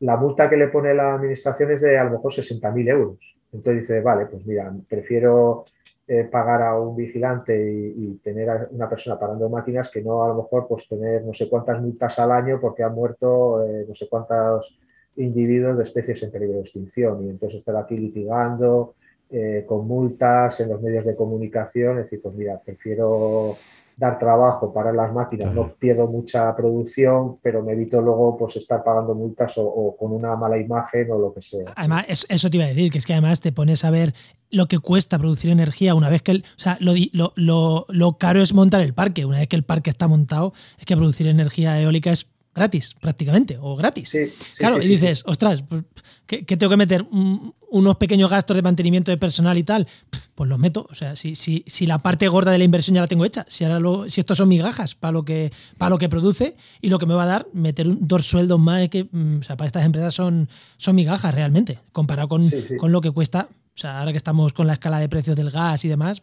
[0.00, 3.18] la multa que le pone la administración es de a lo mejor 60.000 euros.
[3.52, 5.64] Entonces dice, vale, pues mira, prefiero
[6.06, 7.54] eh, pagar a un vigilante
[7.96, 11.34] y, tener a una persona parando máquinas que no a lo mejor pues tener no
[11.34, 14.78] sé cuántas multas al año porque han muerto eh, no sé cuántos
[15.16, 18.94] individuos de especies en peligro de extinción y entonces estar aquí litigando
[19.30, 23.58] eh, con multas en los medios de comunicación, es decir, pues mira, prefiero
[23.98, 28.84] dar trabajo para las máquinas, no pierdo mucha producción, pero me evito luego pues estar
[28.84, 31.72] pagando multas o, con una mala imagen o lo que sea.
[31.74, 34.14] Además, eso, te iba a decir, que es que además te pones a ver
[34.50, 36.94] lo que cuesta producir energía una vez que el, o sea, lo,
[37.34, 40.86] lo, lo, caro es montar el parque, una vez que el parque está montado, es
[40.86, 44.08] que producir energía eólica es gratis, prácticamente, o gratis.
[44.10, 45.84] Sí, sí, claro, sí, y dices, ostras, pues,
[46.26, 47.02] ¿qué, qué tengo que meter?
[47.10, 49.86] Un- unos pequeños gastos de mantenimiento de personal y tal.
[50.34, 50.86] Pues los meto.
[50.90, 53.44] O sea, si, si, si la parte gorda de la inversión ya la tengo hecha,
[53.48, 56.88] si ahora lo- si estos son migajas para lo que para lo que produce y
[56.88, 59.56] lo que me va a dar, meter un, dos sueldos más que, mm, o sea,
[59.56, 60.48] para estas empresas son,
[60.78, 62.48] son migajas realmente, comparado con,
[62.78, 63.48] con lo que cuesta.
[63.76, 66.22] O sea, ahora que estamos con la escala de precios del gas y demás,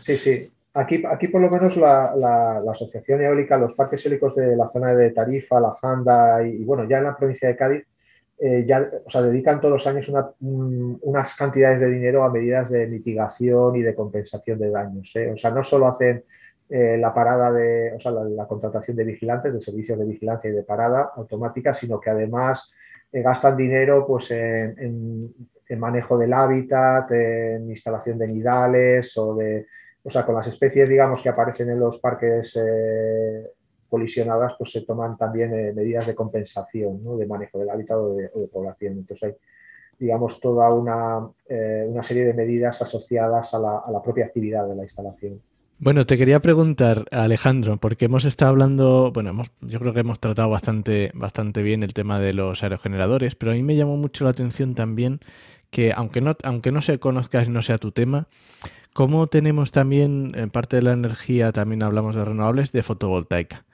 [0.00, 0.50] Sí, sí.
[0.76, 4.92] Aquí, aquí por lo menos la, la- Asociación Eólica, los parques eólicos de la zona
[4.94, 7.84] de Tarifa, La Janda y, bueno, ya en la provincia de Cádiz,
[8.40, 12.32] eh, ya, o sea, dedican todos los años una- un- unas cantidades de dinero a
[12.32, 15.12] medidas de mitigación y de compensación de daños.
[15.14, 15.30] ¿eh?
[15.30, 16.24] O sea, no solo hacen
[16.68, 20.54] eh, la parada de, o sea, la, contratación de vigilantes, de servicios de vigilancia y
[20.54, 22.72] de parada automática, sino que además
[23.12, 25.32] gastan dinero pues, en
[25.78, 29.66] manejo del hábitat, en instalación de nidales o de
[30.04, 33.50] o sea, con las especies, digamos, que aparecen en los parques eh,
[33.88, 38.48] colisionadas, pues se toman también eh, medidas de compensación, de manejo del hábitat o de,
[38.52, 38.98] población.
[38.98, 39.36] Entonces hay,
[39.98, 44.68] digamos, toda una, eh, una serie de medidas asociadas a la, a la propia actividad
[44.68, 45.40] de la instalación.
[45.78, 50.20] Bueno, te quería preguntar, Alejandro, porque hemos estado hablando, bueno, hemos, yo creo que hemos
[50.20, 54.24] tratado bastante, bastante bien el tema de los aerogeneradores, pero a mí me llamó mucho
[54.24, 55.20] la atención también
[55.70, 58.28] que, aunque no, aunque no se conozcas y no sea tu tema,
[58.94, 63.66] cómo tenemos también, en parte de la energía, también hablamos de renovables, de fotovoltaica.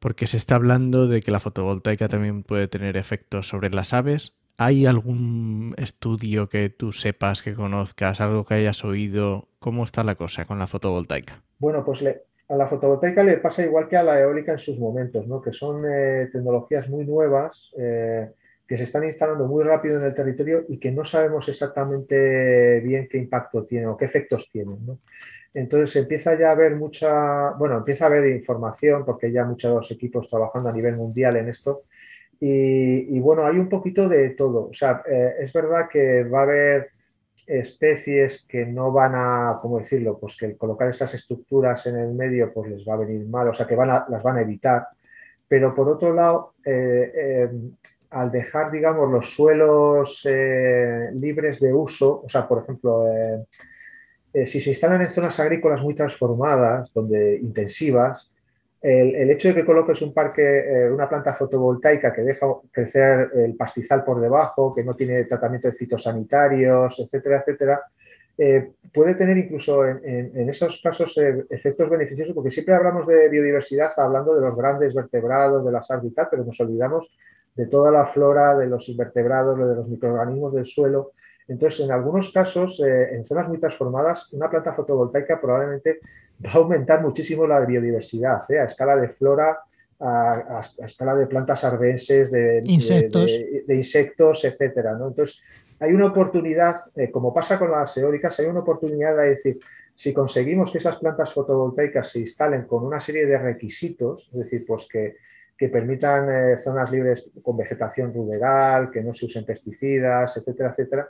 [0.00, 4.34] Porque se está hablando de que la fotovoltaica también puede tener efectos sobre las aves.
[4.58, 9.48] ¿Hay algún estudio que tú sepas, que conozcas, algo que hayas oído?
[9.60, 11.42] ¿Cómo está la cosa con la fotovoltaica?
[11.58, 14.78] Bueno, pues le- a la fotovoltaica le pasa igual que a la eólica en sus
[14.78, 15.40] momentos, ¿no?
[15.40, 18.30] que son eh, tecnologías muy nuevas eh,
[18.66, 23.08] que se están instalando muy rápido en el territorio y que no sabemos exactamente bien
[23.10, 24.78] qué impacto tienen o qué efectos tienen.
[25.52, 30.28] Entonces empieza ya a haber mucha, bueno, empieza a haber información porque ya muchos equipos
[30.28, 31.82] trabajando a nivel mundial en esto.
[32.40, 34.68] Y, y bueno, hay un poquito de todo.
[34.70, 36.90] O sea, eh, es verdad que va a haber
[37.46, 40.18] especies que no van a, ¿cómo decirlo?
[40.18, 43.48] Pues que el colocar estas estructuras en el medio pues les va a venir mal,
[43.48, 44.88] o sea que van a- las van a evitar.
[45.46, 47.50] Pero por otro lado, eh, eh,
[48.14, 53.44] al dejar, digamos, los suelos eh, libres de uso, o sea, por ejemplo, eh,
[54.32, 58.30] eh, si se instalan en zonas agrícolas muy transformadas, donde intensivas,
[58.80, 64.04] el, hecho de que coloques un parque, una planta fotovoltaica que deja crecer el pastizal
[64.04, 67.80] por debajo, que no tiene tratamiento de fitosanitarios, etcétera, etcétera,
[68.92, 74.42] puede tener incluso en, esos casos efectos beneficiosos, porque siempre hablamos de biodiversidad hablando de
[74.42, 77.10] los grandes vertebrados, de las aves y tal, pero nos olvidamos
[77.54, 81.12] de toda la flora, de los invertebrados, de los microorganismos del suelo.
[81.46, 86.00] Entonces, en algunos casos, eh, en zonas muy transformadas, una planta fotovoltaica probablemente
[86.44, 88.58] va a aumentar muchísimo la biodiversidad, ¿eh?
[88.58, 89.58] a escala de flora,
[90.00, 93.26] a, a- a escala de plantas arbenses, de, de- Insectos.
[93.26, 94.94] de- de insectos, etcétera.
[94.94, 95.08] ¿no?
[95.08, 95.40] Entonces,
[95.80, 99.58] hay una oportunidad, eh, como pasa con las eólicas, hay una oportunidad de decir,
[99.94, 104.64] si conseguimos que esas plantas fotovoltaicas se instalen con una serie de requisitos, es decir,
[104.66, 105.16] pues que,
[105.56, 111.08] que permitan eh, zonas libres con vegetación ruderal, que no se usen pesticidas, etcétera, etcétera,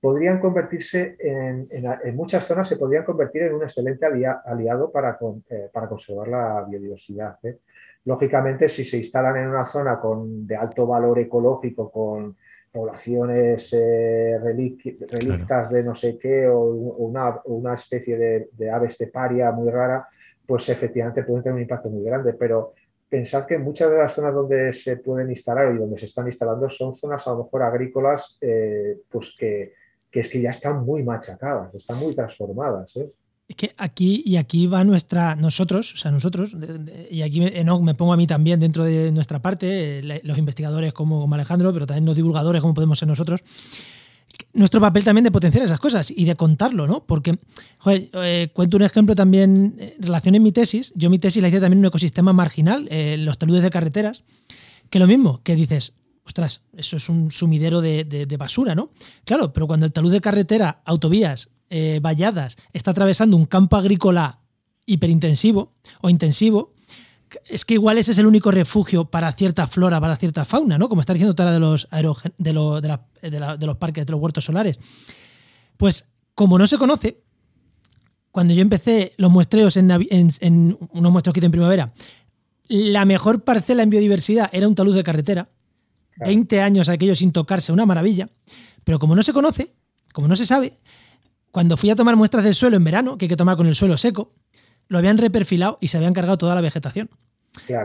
[0.00, 4.90] podrían convertirse en, en- en muchas zonas, se podrían convertir en un excelente alia- aliado
[4.90, 7.36] para, con- eh, para conservar la biodiversidad.
[7.42, 7.58] ¿eh?
[8.04, 12.36] Lógicamente, si se instalan en una zona con, de alto valor ecológico, con
[12.72, 13.74] poblaciones
[14.42, 19.70] relictas de no sé qué o, o una, una especie de, de ave esteparia muy
[19.70, 20.06] rara,
[20.46, 22.32] pues efectivamente pueden tener un impacto muy grande.
[22.34, 22.72] Pero
[23.10, 26.70] pensad que muchas de las zonas donde se pueden instalar y donde se están instalando
[26.70, 29.74] son zonas a lo mejor agrícolas, eh, pues que,
[30.10, 32.96] que es que ya están muy machacadas, están muy transformadas.
[32.96, 33.10] ¿eh?
[33.48, 36.56] Es que aquí y aquí va nuestra, nosotros, o sea, nosotros,
[37.10, 40.38] y aquí me, no, me pongo a mí también dentro de nuestra parte, eh, los
[40.38, 43.42] investigadores como, como Alejandro, pero también los divulgadores como podemos ser nosotros,
[44.52, 47.04] nuestro papel también de potenciar esas cosas y de contarlo, ¿no?
[47.06, 47.38] Porque,
[47.78, 50.92] joder, eh, cuento un ejemplo también eh, en relación en mi tesis.
[50.96, 54.24] Yo mi tesis la hice también en un ecosistema marginal, eh, los taludes de carreteras,
[54.90, 55.94] que lo mismo, que dices,
[56.24, 58.90] ostras, eso es un sumidero de, de- basura, ¿no?
[59.24, 61.48] Claro, pero cuando el talud de carretera, autovías,
[62.02, 64.40] valladas, está atravesando un campo agrícola
[64.86, 66.74] hiperintensivo o intensivo,
[67.46, 70.88] es que igual ese es el único refugio para cierta flora, para cierta fauna, ¿no?
[70.88, 74.04] Como está diciendo Tara de los, de, lo- de la- de la- de los parques,
[74.06, 74.78] de los huertos solares.
[75.76, 77.22] Pues como no se conoce,
[78.30, 81.92] cuando yo empecé los muestreos en, navi- en- en unos muestreos que hice en primavera,
[82.68, 85.48] la mejor parcela en biodiversidad era un talud de carretera.
[86.14, 86.28] Claro.
[86.30, 88.28] 20 años aquello sin tocarse, una maravilla.
[88.84, 89.72] Pero como no se conoce,
[90.12, 90.78] como no se sabe,
[91.50, 93.74] cuando fui a tomar muestras del suelo en verano, que hay que tomar con el
[93.74, 94.32] suelo seco,
[94.90, 97.08] lo habían reperfilado y se habían cargado toda la vegetación.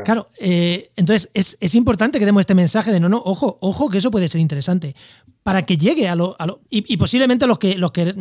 [0.03, 3.99] Claro, eh, entonces es, importante que demos este mensaje de no, no, ojo, ojo, que
[3.99, 4.95] eso puede ser interesante.
[5.43, 6.35] Para que llegue a lo.
[6.39, 8.15] A lo y, posiblemente los que, los que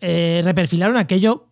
[0.00, 1.48] eh, reperfilaron aquello,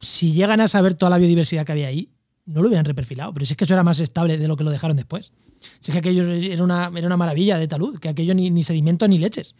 [0.00, 2.10] si llegan a saber toda la biodiversidad que había ahí,
[2.46, 3.32] no lo hubieran reperfilado.
[3.32, 5.32] Pero si es que eso era más estable de lo que lo dejaron después.
[5.80, 8.62] Si es que aquello era una, era una maravilla de talud, que aquello ni, ni
[8.62, 9.54] sedimentos ni leches.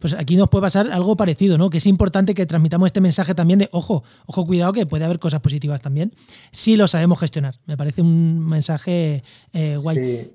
[0.00, 1.70] Pues aquí nos puede pasar algo parecido, ¿no?
[1.70, 5.18] Que es importante que transmitamos este mensaje también de, ojo, ojo, cuidado, que puede haber
[5.18, 6.12] cosas positivas también,
[6.52, 7.54] si lo sabemos gestionar.
[7.66, 9.22] Me parece un mensaje
[9.52, 10.32] eh, guay.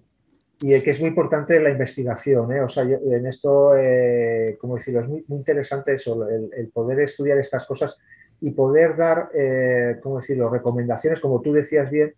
[0.64, 2.62] Y que es muy importante la investigación, ¿eh?
[2.62, 7.66] O sea, en esto, eh, como decirlo, es muy, interesante eso, el, poder estudiar estas
[7.66, 7.98] cosas
[8.42, 12.16] y poder dar, eh, ¿cómo decirlo?, recomendaciones, como tú decías bien,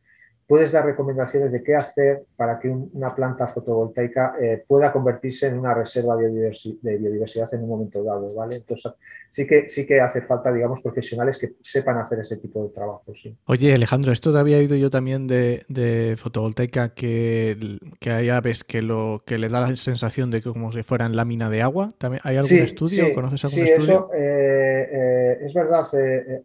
[0.47, 5.57] puedes dar recomendaciones de qué hacer para que una planta fotovoltaica eh, pueda convertirse en
[5.57, 8.57] una reserva de biodiversidad en un momento dado, ¿vale?
[8.57, 8.93] Entonces,
[9.29, 13.03] sí que, sí que hace falta, digamos, profesionales que sepan hacer ese tipo de trabajo,
[13.15, 13.35] sí.
[13.45, 18.81] Oye, Alejandro, esto te había oído yo también de, fotovoltaica que, que, hay aves que,
[18.81, 21.93] lo, que le da la sensación de que como si fueran lámina de agua.
[22.23, 23.13] ¿Hay algún estudio?
[23.13, 23.93] ¿Conoces algún sí, estudio?
[23.93, 25.87] Eso, eh, eh, es verdad.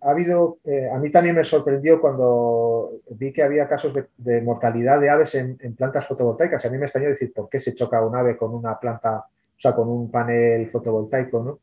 [0.00, 0.58] ha habido,
[0.92, 5.56] a mí también me sorprendió cuando vi que había casos de, mortalidad de aves en,
[5.76, 6.64] plantas fotovoltaicas.
[6.64, 9.60] A mí me extrañó decir por qué se choca un ave con una planta, o
[9.60, 11.60] sea, con un panel fotovoltaico.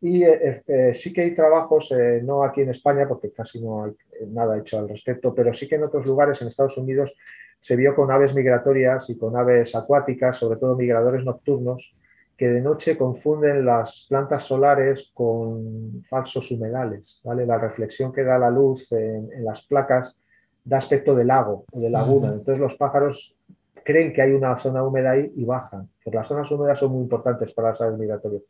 [0.00, 3.84] Y eh, eh, sí que hay trabajos, eh, no aquí en España, porque casi no
[3.84, 3.92] hay
[4.28, 7.16] nada hecho al respecto, pero sí que en otros lugares, en Estados Unidos,
[7.58, 11.94] se vio con aves migratorias y con aves acuáticas, sobre todo migradores nocturnos,
[12.36, 17.20] que de noche confunden las plantas solares con falsos humedales.
[17.24, 17.46] ¿vale?
[17.46, 20.16] La reflexión que da la luz en las placas
[20.64, 22.32] da aspecto de lago o de laguna.
[22.32, 23.36] Entonces los pájaros
[23.84, 25.88] creen que hay una zona húmeda ahí y bajan.
[26.02, 28.42] Porque las zonas húmedas son muy importantes para las aves migratorias.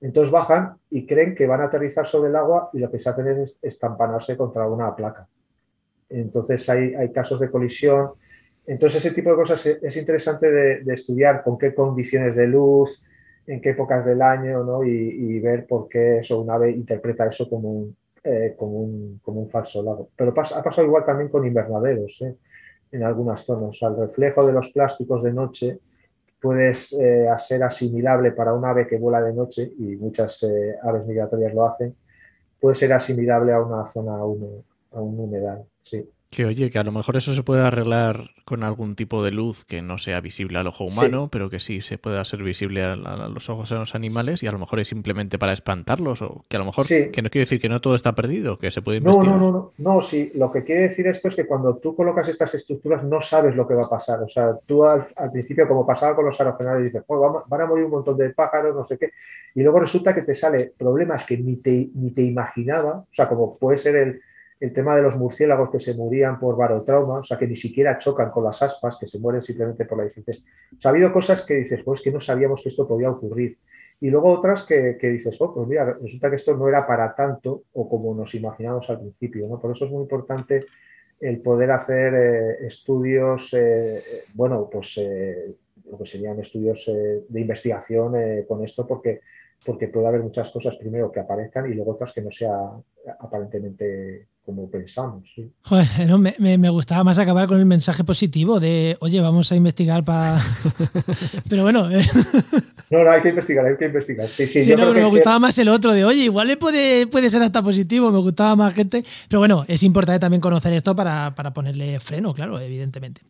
[0.00, 3.10] Entonces bajan y creen que van a aterrizar sobre el agua y lo que se
[3.10, 5.28] hacen es estampanarse contra una placa.
[6.08, 8.12] Entonces hay, hay casos de colisión.
[8.66, 13.04] Entonces ese tipo de cosas es interesante de, estudiar con qué condiciones de luz,
[13.46, 14.84] en qué épocas del año, ¿no?
[14.84, 17.96] y, ver por qué eso, un ave interpreta eso como un,
[18.28, 20.10] eh, como, un, como, un, falso lago.
[20.14, 22.36] Pero ha pasado igual también con invernaderos ¿eh?
[22.92, 23.78] en algunas zonas.
[23.82, 25.78] el reflejo de los plásticos de noche
[26.40, 30.46] puede eh, ser asimilable para un ave que vuela de noche, y muchas
[30.82, 31.96] aves migratorias lo hacen,
[32.60, 35.64] puede ser asimilable a una zona, a un, a un humedal.
[35.82, 36.08] Sí.
[36.30, 39.64] Que oye, que a lo mejor eso se puede arreglar con algún tipo de luz
[39.64, 42.96] que no sea visible al ojo humano, pero que sí se pueda hacer visible a,
[42.96, 46.56] los ojos de los animales y a lo mejor es simplemente para espantarlos o que
[46.56, 48.98] a lo mejor, que no quiere decir que no todo está perdido, que se puede
[48.98, 49.36] investigar.
[49.36, 52.28] No, no, no, no, sí, lo que quiere decir esto es que cuando tú colocas
[52.28, 55.86] estas estructuras no sabes lo que va a pasar, o sea, tú al, principio como
[55.86, 59.12] pasaba con los aerogenerales dices, van a morir un montón de pájaros, no sé qué,
[59.54, 63.28] y luego resulta que te sale problemas que ni te, ni te imaginaba, o sea,
[63.28, 64.22] como puede ser el
[64.60, 67.98] el tema de los murciélagos que se morían por barotrauma, o sea, que ni siquiera
[67.98, 70.42] chocan con las aspas, que se mueren simplemente por la dificultad.
[70.76, 73.58] O sea, ha habido cosas que dices, pues que no sabíamos que esto podía ocurrir.
[74.00, 77.64] Y luego otras que, dices, oh, pues mira, resulta que esto no era para tanto
[77.72, 79.58] o como nos imaginamos al principio, ¿no?
[79.58, 80.66] Por eso es muy importante
[81.20, 85.52] el poder hacer eh, estudios, eh, bueno, pues eh,
[85.90, 86.88] lo que serían estudios
[87.28, 89.20] de investigación con esto, porque
[89.64, 92.70] porque puede haber muchas cosas primero que aparezcan y luego otras que no sea
[93.20, 95.28] aparentemente como pensamos.
[95.60, 100.40] Joder, me, gustaba más acabar con el mensaje positivo de, oye, vamos a investigar para...
[101.50, 101.90] pero bueno...
[101.90, 102.02] Eh.
[102.88, 104.26] no, no, hay que investigar, hay que investigar.
[104.26, 107.28] Sí, sí, sí no, pero me gustaba más el otro de, oye, igual puede, puede
[107.28, 109.04] ser hasta positivo, me gustaba más gente.
[109.28, 113.20] Pero bueno, es importante también conocer esto para, para ponerle freno, claro, evidentemente.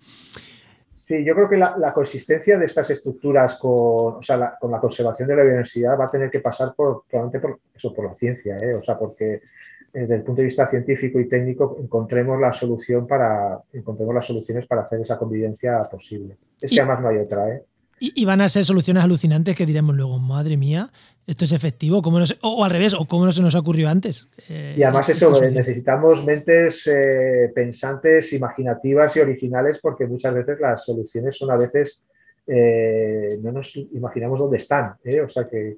[1.09, 4.71] Sí, yo creo que la, la consistencia de estas estructuras con, o sea, la, con
[4.71, 8.05] la conservación de la biodiversidad va a tener que pasar por, probablemente por, eso, por
[8.05, 8.75] la ciencia, ¿eh?
[8.75, 9.41] o sea, porque
[9.91, 14.67] desde el punto de vista científico y técnico encontremos la solución para encontremos las soluciones
[14.67, 16.37] para hacer esa convivencia posible.
[16.61, 17.63] Es que además no hay otra, ¿eh?
[18.01, 20.89] Y, van a ser soluciones alucinantes que diremos luego, madre mía,
[21.29, 24.27] esto es efectivo, ¿cómo no o, al revés, o cómo no se nos ocurrió antes.
[24.49, 30.83] Eh, y además eso, necesitamos mentes eh, pensantes, imaginativas y originales porque muchas veces las
[30.83, 32.03] soluciones son a veces,
[32.47, 35.77] eh, no nos imaginamos dónde están, o sea que,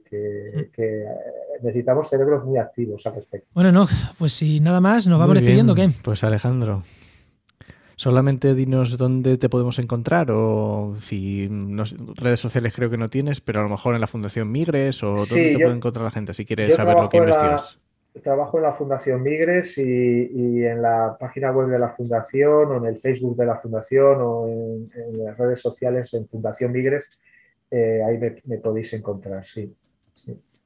[0.53, 1.64] mm.
[1.64, 3.48] necesitamos cerebros muy activos al respecto.
[3.53, 3.88] Bueno, no,
[4.18, 5.90] pues si nada más, nos vamos despidiendo, ¿qué?
[6.05, 6.84] Pues Alejandro,
[8.01, 11.46] Solamente dinos dónde te podemos encontrar o si
[12.16, 15.16] redes sociales creo que no tienes, pero a lo mejor en la Fundación Migres o
[15.16, 17.78] dónde te puede encontrar la gente si quieres saber lo que investigas.
[18.22, 22.86] trabajo en la Fundación Migres y, en la página web de la Fundación o en
[22.86, 24.88] el Facebook de la Fundación o en,
[25.22, 27.22] las redes sociales en Fundación Migres.
[27.70, 29.76] Eh, ahí me, podéis encontrar, sí.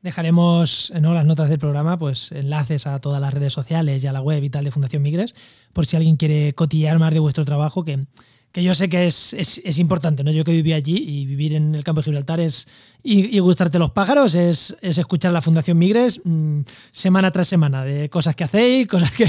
[0.05, 4.13] Dejaremos en las notas del programa pues enlaces a todas las redes sociales y a
[4.13, 5.35] la web y tal de Fundación Migres,
[5.73, 8.05] por si alguien quiere cotillar más de vuestro trabajo, que,
[8.53, 10.31] que yo sé que es, es, importante, ¿no?
[10.31, 12.69] Yo que viví allí y vivir en el campo de Gibraltar es,
[13.03, 16.61] y, gustarte los pájaros es, es, escuchar la Fundación Migres mm,
[16.93, 19.25] semana tras semana, de cosas que hacéis, cosas que...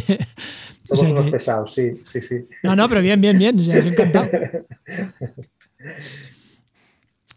[0.83, 2.49] Somos unos pesados, sí, sí, sí.
[2.63, 4.29] No, no, pero bien, bien, bien, os encantado.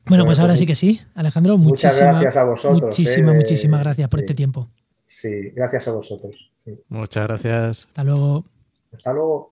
[0.09, 2.83] Bueno, pues ahora sí que sí, Alejandro, muchas gracias a vosotros.
[2.83, 4.69] Muchísimas, eh, muchísimas gracias por este tiempo.
[5.07, 6.51] Sí, gracias a vosotros.
[6.89, 7.87] Muchas gracias.
[7.87, 8.45] Hasta luego.
[8.93, 9.51] Hasta luego.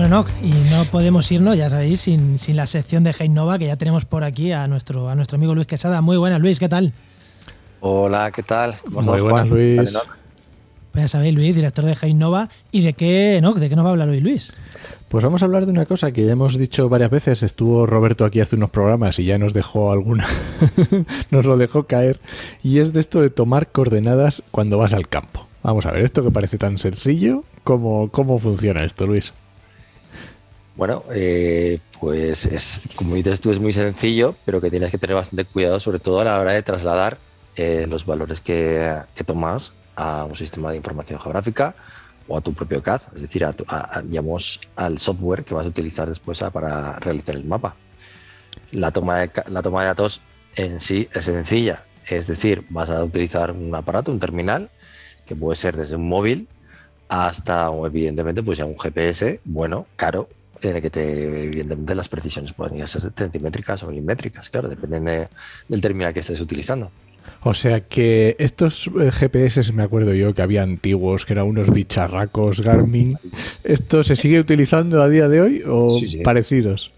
[0.00, 4.06] Bueno, y no podemos irnos, ya sabéis, sin, la sección de Nova que ya tenemos
[4.06, 6.00] por aquí a nuestro, a nuestro amigo Luis Quesada.
[6.00, 6.94] Muy buenas, Luis, ¿qué tal?
[7.80, 8.74] Hola, ¿qué tal?
[8.88, 9.76] Muy buenas, Luis.
[10.90, 13.90] Pues ya sabéis, Luis, director de Nova ¿Y de qué, no, de qué nos va
[13.90, 14.56] a hablar hoy, Luis?
[15.10, 17.42] Pues vamos a hablar de una cosa que ya hemos dicho varias veces.
[17.42, 20.26] Estuvo Roberto aquí hace unos programas y ya nos dejó alguna,
[21.30, 22.20] nos lo dejó caer.
[22.62, 25.46] Y es de esto de tomar coordenadas cuando vas al campo.
[25.62, 29.34] Vamos a ver, esto que parece tan sencillo, ¿cómo, cómo funciona esto, Luis?
[30.80, 35.14] Bueno, eh, pues es, como dices tú, es muy sencillo, pero que tienes que tener
[35.14, 37.18] bastante cuidado, sobre todo a la hora de trasladar
[37.56, 38.90] eh, los valores que,
[39.26, 41.74] tomas a un sistema de información geográfica
[42.28, 43.54] o a tu propio CAD, es decir, a,
[44.76, 47.76] al software que vas a utilizar después para realizar el mapa.
[48.72, 50.22] La toma, de, la toma de datos
[50.56, 54.70] en sí es sencilla, es decir, vas a utilizar un aparato, un terminal,
[55.26, 56.48] que puede ser desde un móvil
[57.10, 60.26] hasta, evidentemente, pues ya un GPS, bueno, caro,
[60.60, 65.28] tiene que te, evidentemente las precisiones pueden ser centimétricas o milimétricas, claro, depende
[65.68, 66.90] del terminal que estés utilizando.
[67.42, 71.70] O sea que estos eh, GPS, me acuerdo yo que había antiguos, que eran unos
[71.70, 73.18] bicharracos Garmin,
[73.64, 75.90] ¿esto se sigue utilizando a día de hoy o
[76.22, 76.92] parecidos?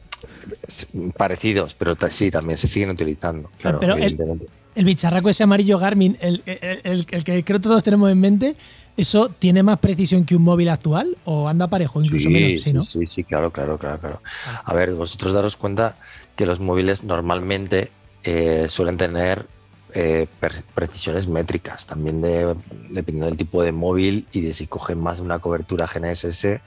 [1.17, 3.51] Parecidos, pero sí, también se siguen utilizando.
[3.61, 8.19] Claro, pero el, bicharraco ese amarillo Garmin, el, el, el, que creo todos tenemos en
[8.19, 8.57] mente,
[8.97, 12.63] ¿Eso tiene más precisión que un móvil actual o anda parejo, incluso menos?
[12.63, 12.85] Sí, ¿no?
[12.89, 14.23] sí, sí, claro, claro, claro, claro.
[14.65, 15.97] A ver, vosotros daros cuenta
[16.37, 17.91] que los móviles normalmente
[18.23, 19.47] eh, suelen tener
[19.95, 20.27] eh,
[20.75, 22.55] precisiones métricas, también de,
[22.91, 26.61] dependiendo del tipo de móvil y de si cogen más de una cobertura GNSS.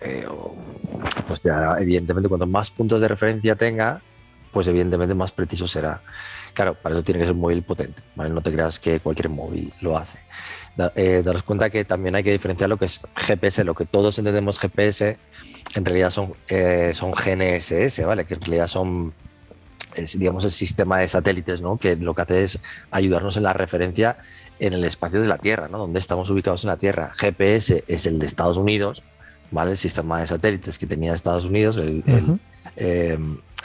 [0.00, 0.26] Eh,
[1.26, 4.02] pues ya, evidentemente, cuanto más puntos de referencia tenga,
[4.52, 6.02] pues evidentemente más preciso será.
[6.52, 8.30] Claro, para eso tiene que ser un móvil potente, ¿vale?
[8.30, 10.18] No te creas que cualquier móvil lo hace
[10.94, 14.18] eh, daros cuenta que también hay que diferenciar lo que es GPS, lo que todos
[14.18, 15.18] entendemos GPS,
[15.74, 18.24] en realidad son, eh, son GNSS, ¿vale?
[18.24, 19.12] Que en realidad son,
[20.14, 21.78] digamos, el sistema de satélites, ¿no?
[21.78, 22.60] Que lo que hace es
[22.90, 24.18] ayudarnos en la referencia
[24.60, 25.78] en el espacio de la Tierra, ¿no?
[25.78, 27.12] Donde estamos ubicados en la Tierra.
[27.16, 29.02] GPS es el de Estados Unidos,
[29.50, 29.72] ¿vale?
[29.72, 32.02] El sistema de satélites que tenía Estados Unidos, el,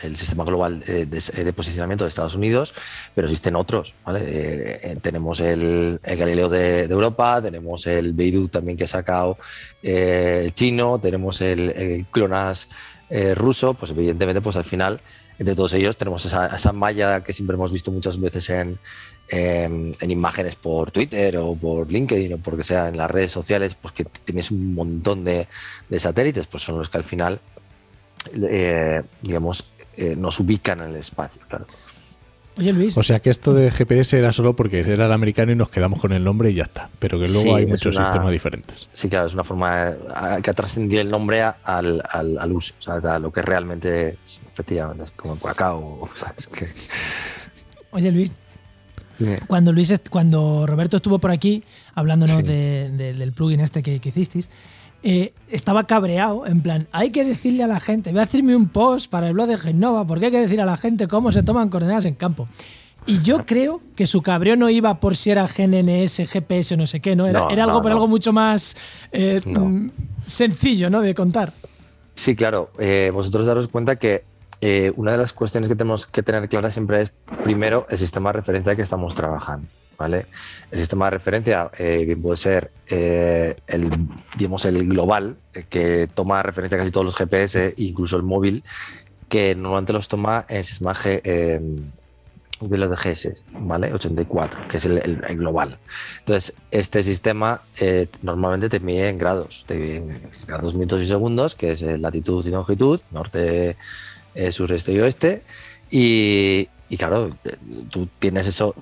[0.04, 2.74] el sistema global eh, de, posicionamiento de Estados Unidos,
[3.16, 3.96] pero existen otros.
[4.06, 4.22] ¿vale?
[4.22, 9.38] Eh, eh, tenemos el, Galileo de, Europa, tenemos el Beidou también que ha sacado
[9.82, 12.70] el chino, tenemos el, CLONASS
[13.36, 15.00] ruso, pues evidentemente pues al final
[15.38, 18.80] entre todos ellos tenemos esa, malla que siempre hemos visto muchas veces en,
[19.30, 23.94] en, imágenes por Twitter o por LinkedIn o porque sea en las redes sociales, pues
[23.94, 25.48] que tienes un montón de,
[25.90, 27.40] de satélites, pues son los que al final
[28.36, 29.68] eh, digamos,
[29.98, 31.66] eh, nos ubican en el espacio, claro.
[32.56, 32.96] Oye, Luis.
[32.98, 36.00] O sea que esto de GPS era solo porque era el americano y nos quedamos
[36.00, 36.88] con el nombre y ya está.
[37.00, 38.88] Pero que luego hay muchos sistemas diferentes.
[38.94, 39.92] Sí, claro, es una forma
[40.44, 44.40] que ha trascendido el nombre al, al, uso, o sea, a lo que realmente es,
[44.52, 46.08] efectivamente, como por acá o,
[46.56, 46.72] que...
[47.90, 48.32] Oye, Luis.
[49.48, 51.64] Cuando Luis, cuando Roberto estuvo por aquí
[51.96, 54.50] hablándonos del plugin este que, que hicisteis,
[55.06, 58.70] eh, estaba cabreado, en plan, hay que decirle a la gente, voy a hacerme un
[58.70, 61.44] post para el blog de Genova, porque hay que decir a la gente cómo se
[61.44, 62.48] toman coordenadas en campo.
[63.06, 66.88] Y yo creo que su cabreo no iba por si era GNS, GPS o no
[66.88, 67.28] sé qué, ¿no?
[67.28, 68.78] Era, algo por algo mucho más
[69.12, 69.90] eh, mm,
[70.26, 71.02] sencillo, ¿no?
[71.02, 71.54] De contar.
[72.14, 72.72] Sí, claro.
[72.80, 74.24] Eh, vosotros daros cuenta que
[74.96, 78.40] una de las cuestiones que tenemos que tener clara siempre es, primero, el sistema de
[78.40, 79.68] referencia que estamos trabajando.
[79.98, 80.26] ¿vale?
[80.72, 83.90] El sistema de referencia eh, puede ser eh, el,
[84.38, 85.38] digamos, el global,
[85.70, 88.64] que toma referencia casi todos los GPS, incluso el móvil,
[89.30, 91.60] que normalmente los toma en sistema eh,
[92.60, 93.94] de GS, ¿vale?
[93.94, 95.80] 84, que es el, global.
[96.20, 97.62] Entonces, este sistema
[98.22, 102.46] normalmente te mide en grados, te mide en grados, minutos y segundos, que es latitud
[102.46, 103.76] y longitud, norte,
[104.52, 105.44] sureste y oeste,
[105.90, 107.36] y, y claro,
[107.90, 108.76] tú tienes eso,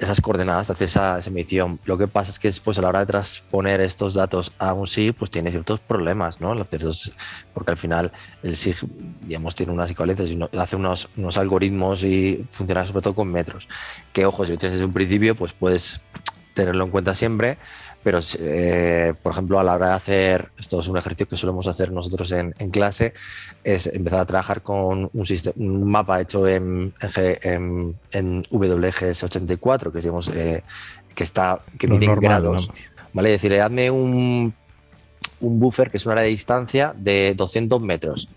[0.00, 1.80] esas coordenadas, hacer esa, esa, medición.
[1.84, 4.86] Lo que pasa es que después a la hora de transponer estos datos a un
[4.86, 6.54] SIG, pues tiene ciertos problemas, ¿no?
[7.54, 8.76] Porque al final el SIG,
[9.22, 13.68] digamos, tiene unas equivalencias hace unos, unos algoritmos y funciona sobre todo con metros.
[14.12, 16.00] Que, ojo, si lo tienes desde un principio, pues puedes
[16.54, 17.56] tenerlo en cuenta siempre,
[18.02, 21.66] pero eh, por ejemplo a la hora de hacer, esto es un ejercicio que solemos
[21.66, 23.12] hacer nosotros en, clase,
[23.64, 25.24] es empezar a trabajar con un,
[25.56, 26.94] un mapa hecho en,
[27.42, 30.62] en, en WGS84, que digamos, eh,
[31.14, 32.70] que está que mide en grados.
[33.12, 33.34] ¿Vale?
[33.34, 34.54] Es decir, hazme un,
[35.40, 38.28] un buffer que es una área de distancia de 200 metros.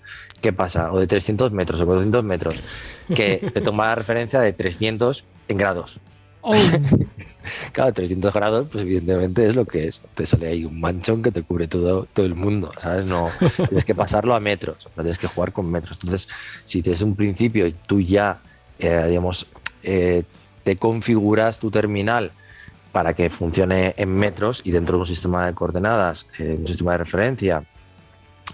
[0.42, 0.92] ¿Qué pasa?
[0.92, 2.56] O de 300 metros o 400 metros.
[3.14, 6.00] Que te toma la referencia de 300 en grados.
[6.42, 6.56] Oh.
[7.72, 10.02] claro, 300 grados, pues evidentemente es lo que es.
[10.16, 13.06] Te sale ahí un manchón que te cubre todo, todo el mundo, ¿sabes?
[13.06, 16.00] No, tienes que pasarlo a metros, no tienes que jugar con metros.
[16.02, 16.28] Entonces,
[16.66, 18.42] si tienes un principio y tú ya,
[18.80, 19.48] eh, digamos,
[19.84, 20.24] eh,
[20.64, 22.32] te configuras tu terminal
[22.92, 26.94] para que funcione en metros y dentro de un sistema de coordenadas, eh, un sistema
[26.94, 27.64] de referencia,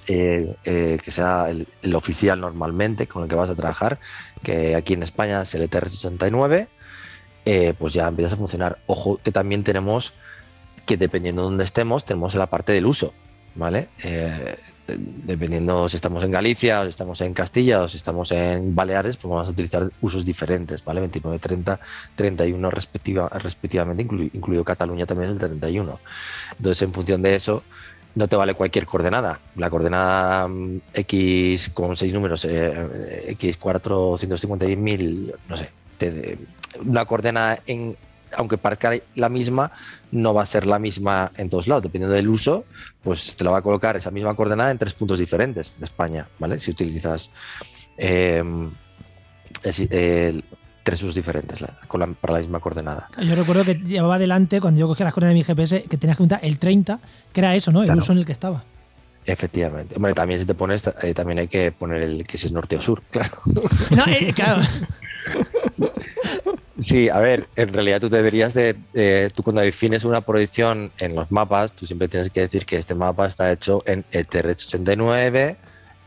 [0.06, 4.00] que sea el, el, oficial normalmente con el que vas a trabajar,
[4.42, 6.68] que aquí en España es el ETR69,
[7.50, 8.78] eh, pues ya empiezas a funcionar.
[8.88, 10.14] Ojo que también tenemos
[10.86, 13.14] que dependiendo de dónde estemos, tenemos la parte del uso,
[13.56, 13.88] ¿vale?
[14.04, 18.76] Eh, dependiendo si estamos en Galicia, o si estamos en Castilla, o si estamos en
[18.76, 21.00] Baleares, pues vamos a utilizar usos diferentes, ¿vale?
[21.00, 21.80] 29, 30,
[22.16, 26.02] 31 respectiva, respectivamente, incluido Cataluña también el 31.
[26.58, 27.64] Entonces, en función de eso,
[28.16, 29.40] no te vale cualquier coordenada.
[29.56, 35.72] La coordenada mm, X con seis números, eh, X450.000, no sé,
[36.86, 37.96] una coordenada en
[38.36, 39.72] aunque parezca la misma,
[40.12, 41.84] no va a ser la misma en todos lados.
[41.84, 42.66] Dependiendo del uso,
[43.04, 46.28] pues te la va a colocar esa misma coordenada en tres puntos diferentes de España,
[46.40, 46.60] ¿vale?
[46.60, 47.32] Si utilizas
[47.98, 48.70] em,
[50.84, 51.66] tres usos diferentes
[52.22, 53.10] para la misma coordenada.
[53.22, 56.18] Yo recuerdo que llevaba adelante, cuando yo cogía las coordenadas de mi GPS, que tenías
[56.18, 57.00] que juntar el 30,
[57.34, 57.84] que era eso, ¿no?
[57.84, 58.64] El uso en el que estaba.
[59.28, 59.96] Efectivamente.
[59.96, 62.78] Hombre, también si te pones, eh, también hay que poner el que si es norte
[62.78, 63.42] o sur, claro.
[63.92, 64.62] No, eh, claro.
[66.88, 68.76] Sí, a ver, en realidad tú deberías de,
[69.36, 72.96] tú cuando defines una proyección en los mapas, tú siempre tienes que decir que este
[72.96, 75.58] mapa está hecho en ETR89,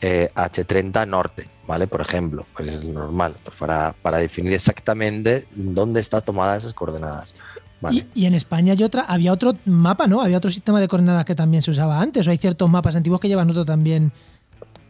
[0.01, 1.87] H30 norte, ¿vale?
[1.87, 7.35] Por ejemplo, pues es normal, pues para, para definir exactamente dónde está tomada esas coordenadas.
[8.15, 10.21] Y, en España hay otra, había otro mapa, ¿no?
[10.21, 13.21] Había otro sistema de coordenadas que también se usaba antes, o hay ciertos mapas antiguos
[13.21, 14.13] que llevan otro también.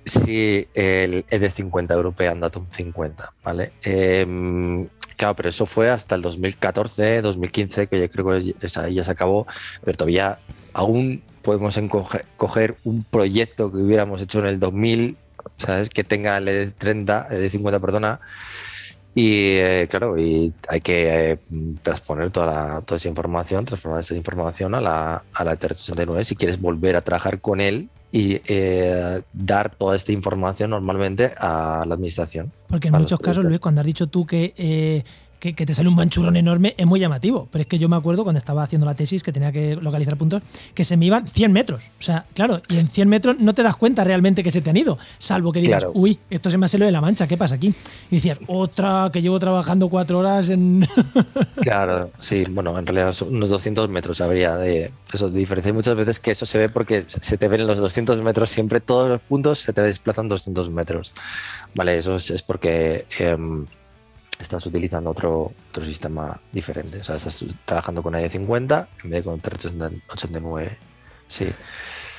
[0.05, 3.73] Sí, el ED50 European Datum 50, ¿vale?
[3.83, 9.05] Em, claro, pero eso fue hasta el 2014, 2015, que yo creo que esa ya
[9.05, 9.47] se acabó,
[9.85, 10.39] pero todavía
[10.73, 11.79] aún podemos
[12.37, 15.17] coger un proyecto que hubiéramos hecho en el 2000,
[15.59, 15.91] ¿sabes?
[15.91, 18.21] Que tenga el ED30, ED50, perdona,
[19.15, 21.39] y eh, claro, y hay que eh,
[21.83, 26.61] transponer toda, toda esa información, transformar esa información a la, a la 69 si quieres
[26.61, 32.53] volver a trabajar con él y eh, dar toda esta información normalmente a la administración.
[32.69, 35.05] Porque en muchos casos, Luis, cuando has dicho tú que
[35.41, 37.49] que, te sale un manchurrón enorme es muy llamativo.
[37.51, 40.17] Pero es que yo me acuerdo cuando estaba haciendo la tesis que tenía que localizar
[40.17, 40.43] puntos
[40.75, 41.91] que se me iban 100 metros.
[41.99, 44.71] O sea, claro, y en 100 metros no te das cuenta realmente que se te
[44.71, 47.37] han ido, salvo que digas, uy, esto se me ha salido de la mancha, ¿qué
[47.37, 47.75] pasa aquí?
[48.11, 50.87] Y decías, otra, que llevo trabajando cuatro horas en.
[51.63, 55.73] claro, sí, bueno, en realidad unos 200 metros habría de eso diferencia.
[55.73, 58.81] muchas veces que eso se ve porque se te ven en los 200 metros siempre
[58.81, 61.15] todos los puntos se te desplazan 200 metros.
[61.75, 63.07] Vale, eso es, porque.
[63.19, 63.67] Em,
[64.43, 66.99] estás utilizando otro, otro sistema diferente.
[66.99, 70.79] O sea, estás trabajando con AD50 en vez de con 389.
[71.29, 71.47] Sí.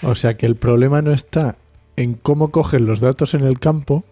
[0.04, 1.58] O sea que el problema no está
[1.96, 4.04] en cómo coges los datos en el campo,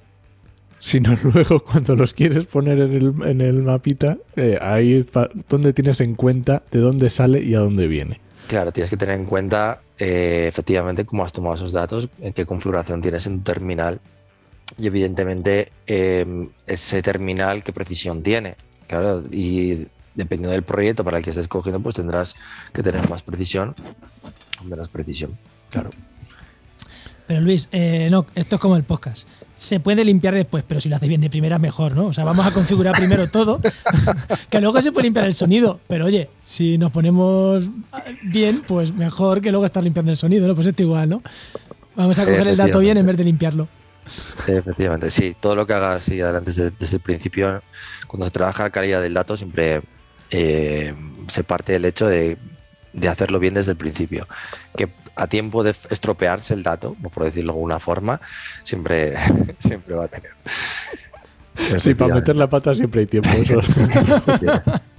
[0.80, 5.07] sino luego cuando los quieres poner en el, en el mapita, eh, ahí es
[5.47, 8.20] donde tienes en cuenta de dónde sale y a dónde viene.
[8.47, 12.45] Claro, tienes que tener en cuenta eh, efectivamente cómo has tomado esos datos, en qué
[12.45, 13.99] configuración tienes en tu terminal
[14.78, 18.55] y evidentemente em, ese terminal qué precisión tiene.
[18.88, 22.36] Claro, y dependiendo del proyecto para el que estés cogiendo, pues tendrás
[22.74, 23.76] que tener más precisión
[24.61, 25.38] o menos precisión.
[25.70, 25.89] Claro.
[27.28, 29.28] Pero Luis, eh, no, esto es como el podcast.
[29.55, 32.07] Se puede limpiar después, pero si lo haces bien de primera, mejor, ¿no?
[32.07, 33.61] O sea, vamos a configurar primero todo,
[34.49, 35.80] que luego se puede limpiar el sonido.
[35.88, 37.70] Pero oye, si nos ponemos
[38.24, 40.55] bien, pues mejor que luego estar limpiando el sonido, ¿no?
[40.55, 41.22] Pues esto igual, ¿no?
[41.95, 43.67] Vamos a coger el dato bien en vez de limpiarlo.
[44.47, 47.62] Efectivamente, sí, todo lo que hagas sí, adelante desde, el principio,
[48.07, 49.82] cuando se trabaja la calidad del dato, siempre
[50.32, 50.93] eh,
[51.28, 52.38] se parte del hecho de,
[53.07, 54.28] hacerlo bien desde el principio.
[54.76, 58.22] Que a tiempo de estropearse el dato, por decirlo de alguna forma,
[58.64, 59.16] siempre,
[59.60, 60.32] siempre va a tener.
[61.78, 63.30] Sí, para meter la pata siempre hay tiempo.
[63.30, 63.82] eso.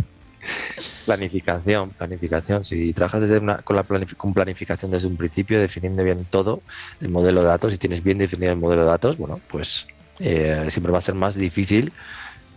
[1.06, 2.64] Planificación, planificación.
[2.64, 3.84] Si trabajas desde una, con, la
[4.16, 6.60] con planificación desde un principio, definiendo bien todo,
[7.00, 9.86] el modelo de datos, si tienes bien definido el modelo de datos, bueno, pues
[10.18, 11.92] eh, siempre va a ser más difícil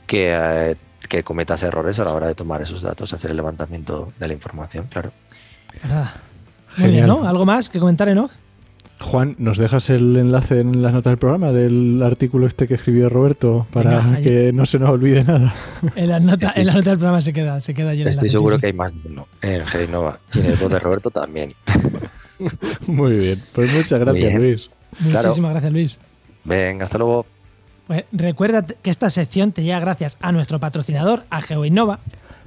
[0.08, 0.76] que, eh,
[1.10, 4.34] que cometas errores a la hora de tomar esos datos, hacer el levantamiento de la
[4.34, 5.12] información, claro.
[5.84, 6.22] Nada.
[6.78, 7.22] Muy bien, Genial.
[7.22, 7.28] ¿no?
[7.28, 8.32] ¿Algo más que comentar, Enoch?
[9.04, 13.10] Juan, ¿nos dejas el enlace en las notas del programa del artículo este que escribió
[13.10, 14.24] Roberto para Venga, ahí.
[14.24, 15.54] que no se nos olvide nada?
[15.96, 18.30] En la nota, en la nota del programa se queda, se queda lleno el Estoy
[18.30, 18.62] enlace, sí, seguro sí.
[18.62, 21.50] que hay más de uno en Genova y en el voz de Roberto también.
[22.88, 24.34] Muy bien, pues muchas gracias.
[24.36, 24.70] Luis.
[25.10, 25.28] Claro.
[25.28, 26.00] Muchísimas gracias, Luis.
[26.46, 27.26] Venga, hasta luego.
[27.88, 32.00] Pues recuerda que esta sección te llega gracias a nuestro patrocinador, a GeoInnova,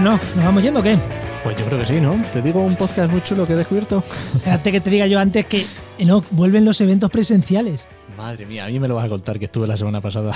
[0.00, 0.96] Bueno, no, ¿nos vamos yendo o qué?
[1.44, 2.24] Pues yo creo que sí, ¿no?
[2.32, 4.02] Te digo un podcast muy chulo que he descubierto.
[4.34, 5.66] Espérate que te diga yo antes que
[6.06, 7.86] no, vuelven los eventos presenciales.
[8.16, 10.32] Madre mía, a mí me lo vas a contar que estuve la semana pasada.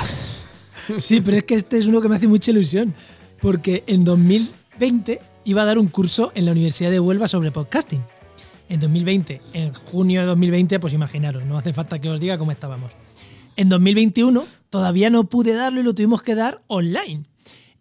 [0.99, 2.93] Sí, pero es que este es uno que me hace mucha ilusión.
[3.41, 8.03] Porque en 2020 iba a dar un curso en la Universidad de Huelva sobre podcasting.
[8.69, 12.51] En 2020, en junio de 2020, pues imaginaros, no hace falta que os diga cómo
[12.51, 12.93] estábamos.
[13.57, 17.25] En 2021 todavía no pude darlo y lo tuvimos que dar online.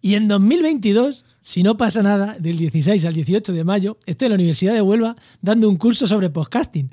[0.01, 4.31] Y en 2022, si no pasa nada, del 16 al 18 de mayo, estoy en
[4.31, 6.89] la Universidad de Huelva dando un curso sobre podcasting.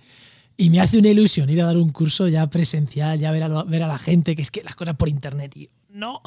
[0.56, 3.48] Y me hace una ilusión ir a dar un curso ya presencial, ya ver a,
[3.48, 5.68] lo- ver a la gente, que es que las cosas por internet, tío.
[5.88, 6.20] No.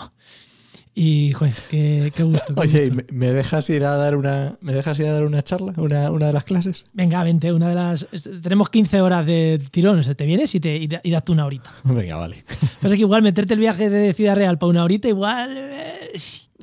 [0.96, 2.54] Y, joder, qué, qué gusto.
[2.54, 3.04] qué Oye, ¿y gusto.
[3.12, 6.10] ¿me, me dejas ir a dar una, me dejas ir a dar una charla, una,
[6.12, 6.86] una de las clases?
[6.94, 8.08] Venga, vente, una de las.
[8.42, 11.34] Tenemos 15 horas de tirón, o sea, te vienes y, te, y, y das tú
[11.34, 11.72] una horita.
[11.84, 12.46] Venga, vale.
[12.80, 15.56] Pasa que igual meterte el viaje de Ciudad Real para una horita, igual.
[15.58, 16.12] eh,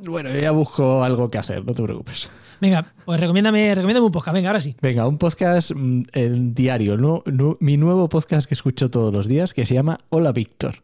[0.05, 2.29] Bueno, yo ya busco algo que hacer, no te preocupes.
[2.61, 4.77] Venga, pues recomiéndame, recomiéndame un podcast, venga, ahora sí.
[4.83, 9.29] Venga, un podcast mm, el diario, no, no- mi nuevo podcast que escucho todos los
[9.29, 10.83] días que se llama Hola Víctor.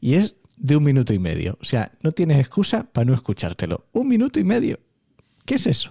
[0.00, 1.58] Y es de un minuto y medio.
[1.60, 3.86] O sea, no tienes excusa para no escuchártelo.
[3.92, 4.78] Un minuto y medio.
[5.44, 5.90] ¿Qué es eso?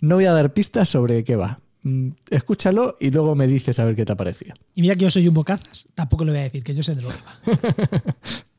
[0.00, 1.60] No voy a dar pistas sobre qué va.
[1.82, 4.54] Mm, Escúchalo y luego me dices a ver qué te ha parecido.
[4.74, 6.94] Y mira que yo soy un bocazas, tampoco le voy a decir, que yo sé
[6.94, 8.14] de lo que va.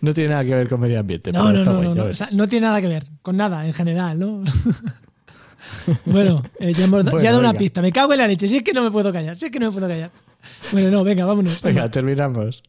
[0.00, 1.32] No tiene nada que ver con medio ambiente.
[1.32, 3.72] No, no, no, guay, no, o sea, no tiene nada que ver con nada en
[3.72, 4.42] general, ¿no?
[6.06, 7.80] bueno, eh, ya, hemos ya he dado una pista.
[7.82, 8.48] Me cago en la leche.
[8.48, 9.36] Si es que no me puedo callar.
[9.36, 10.10] Si es que no me puedo callar.
[10.72, 11.60] Bueno, no, venga, vámonos.
[11.62, 12.62] Venga, terminamos.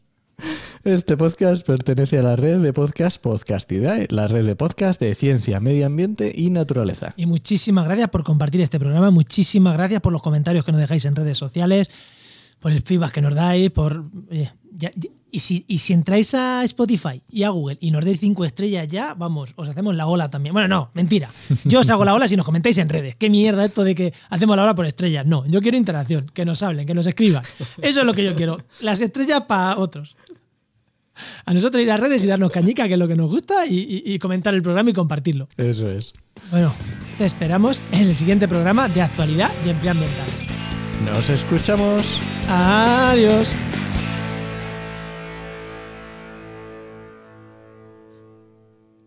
[0.83, 5.59] Este podcast pertenece a la red de podcast Podcastidae, la red de podcast de ciencia,
[5.59, 7.13] medio ambiente y naturaleza.
[7.17, 9.09] Y muchísimas gracias por compartir este programa.
[9.11, 11.89] Muchísimas gracias por los comentarios que nos dejáis en redes sociales,
[12.59, 14.05] por el feedback que nos dais, por.
[14.29, 18.19] ya- ya- y, si, y si entráis a Spotify y a Google y nos dais
[18.19, 20.53] cinco estrellas ya, vamos, os hacemos la ola también.
[20.53, 21.29] Bueno, no, mentira.
[21.65, 23.15] Yo os hago la ola si nos comentáis en redes.
[23.17, 25.25] Qué mierda esto de que hacemos la ola por estrellas.
[25.25, 27.43] No, yo quiero interacción, que nos hablen, que nos escriban.
[27.81, 28.63] Eso es lo que yo quiero.
[28.79, 30.15] Las estrellas para otros.
[31.45, 33.79] A nosotros ir a redes y darnos cañica, que es lo que nos gusta, y-
[34.05, 35.47] y- y comentar el programa y compartirlo.
[35.57, 36.13] Eso es.
[36.51, 36.73] Bueno,
[37.17, 40.27] te esperamos en el siguiente programa de actualidad y empleo ambiental.
[41.05, 42.05] Nos escuchamos.
[42.49, 43.53] Adiós.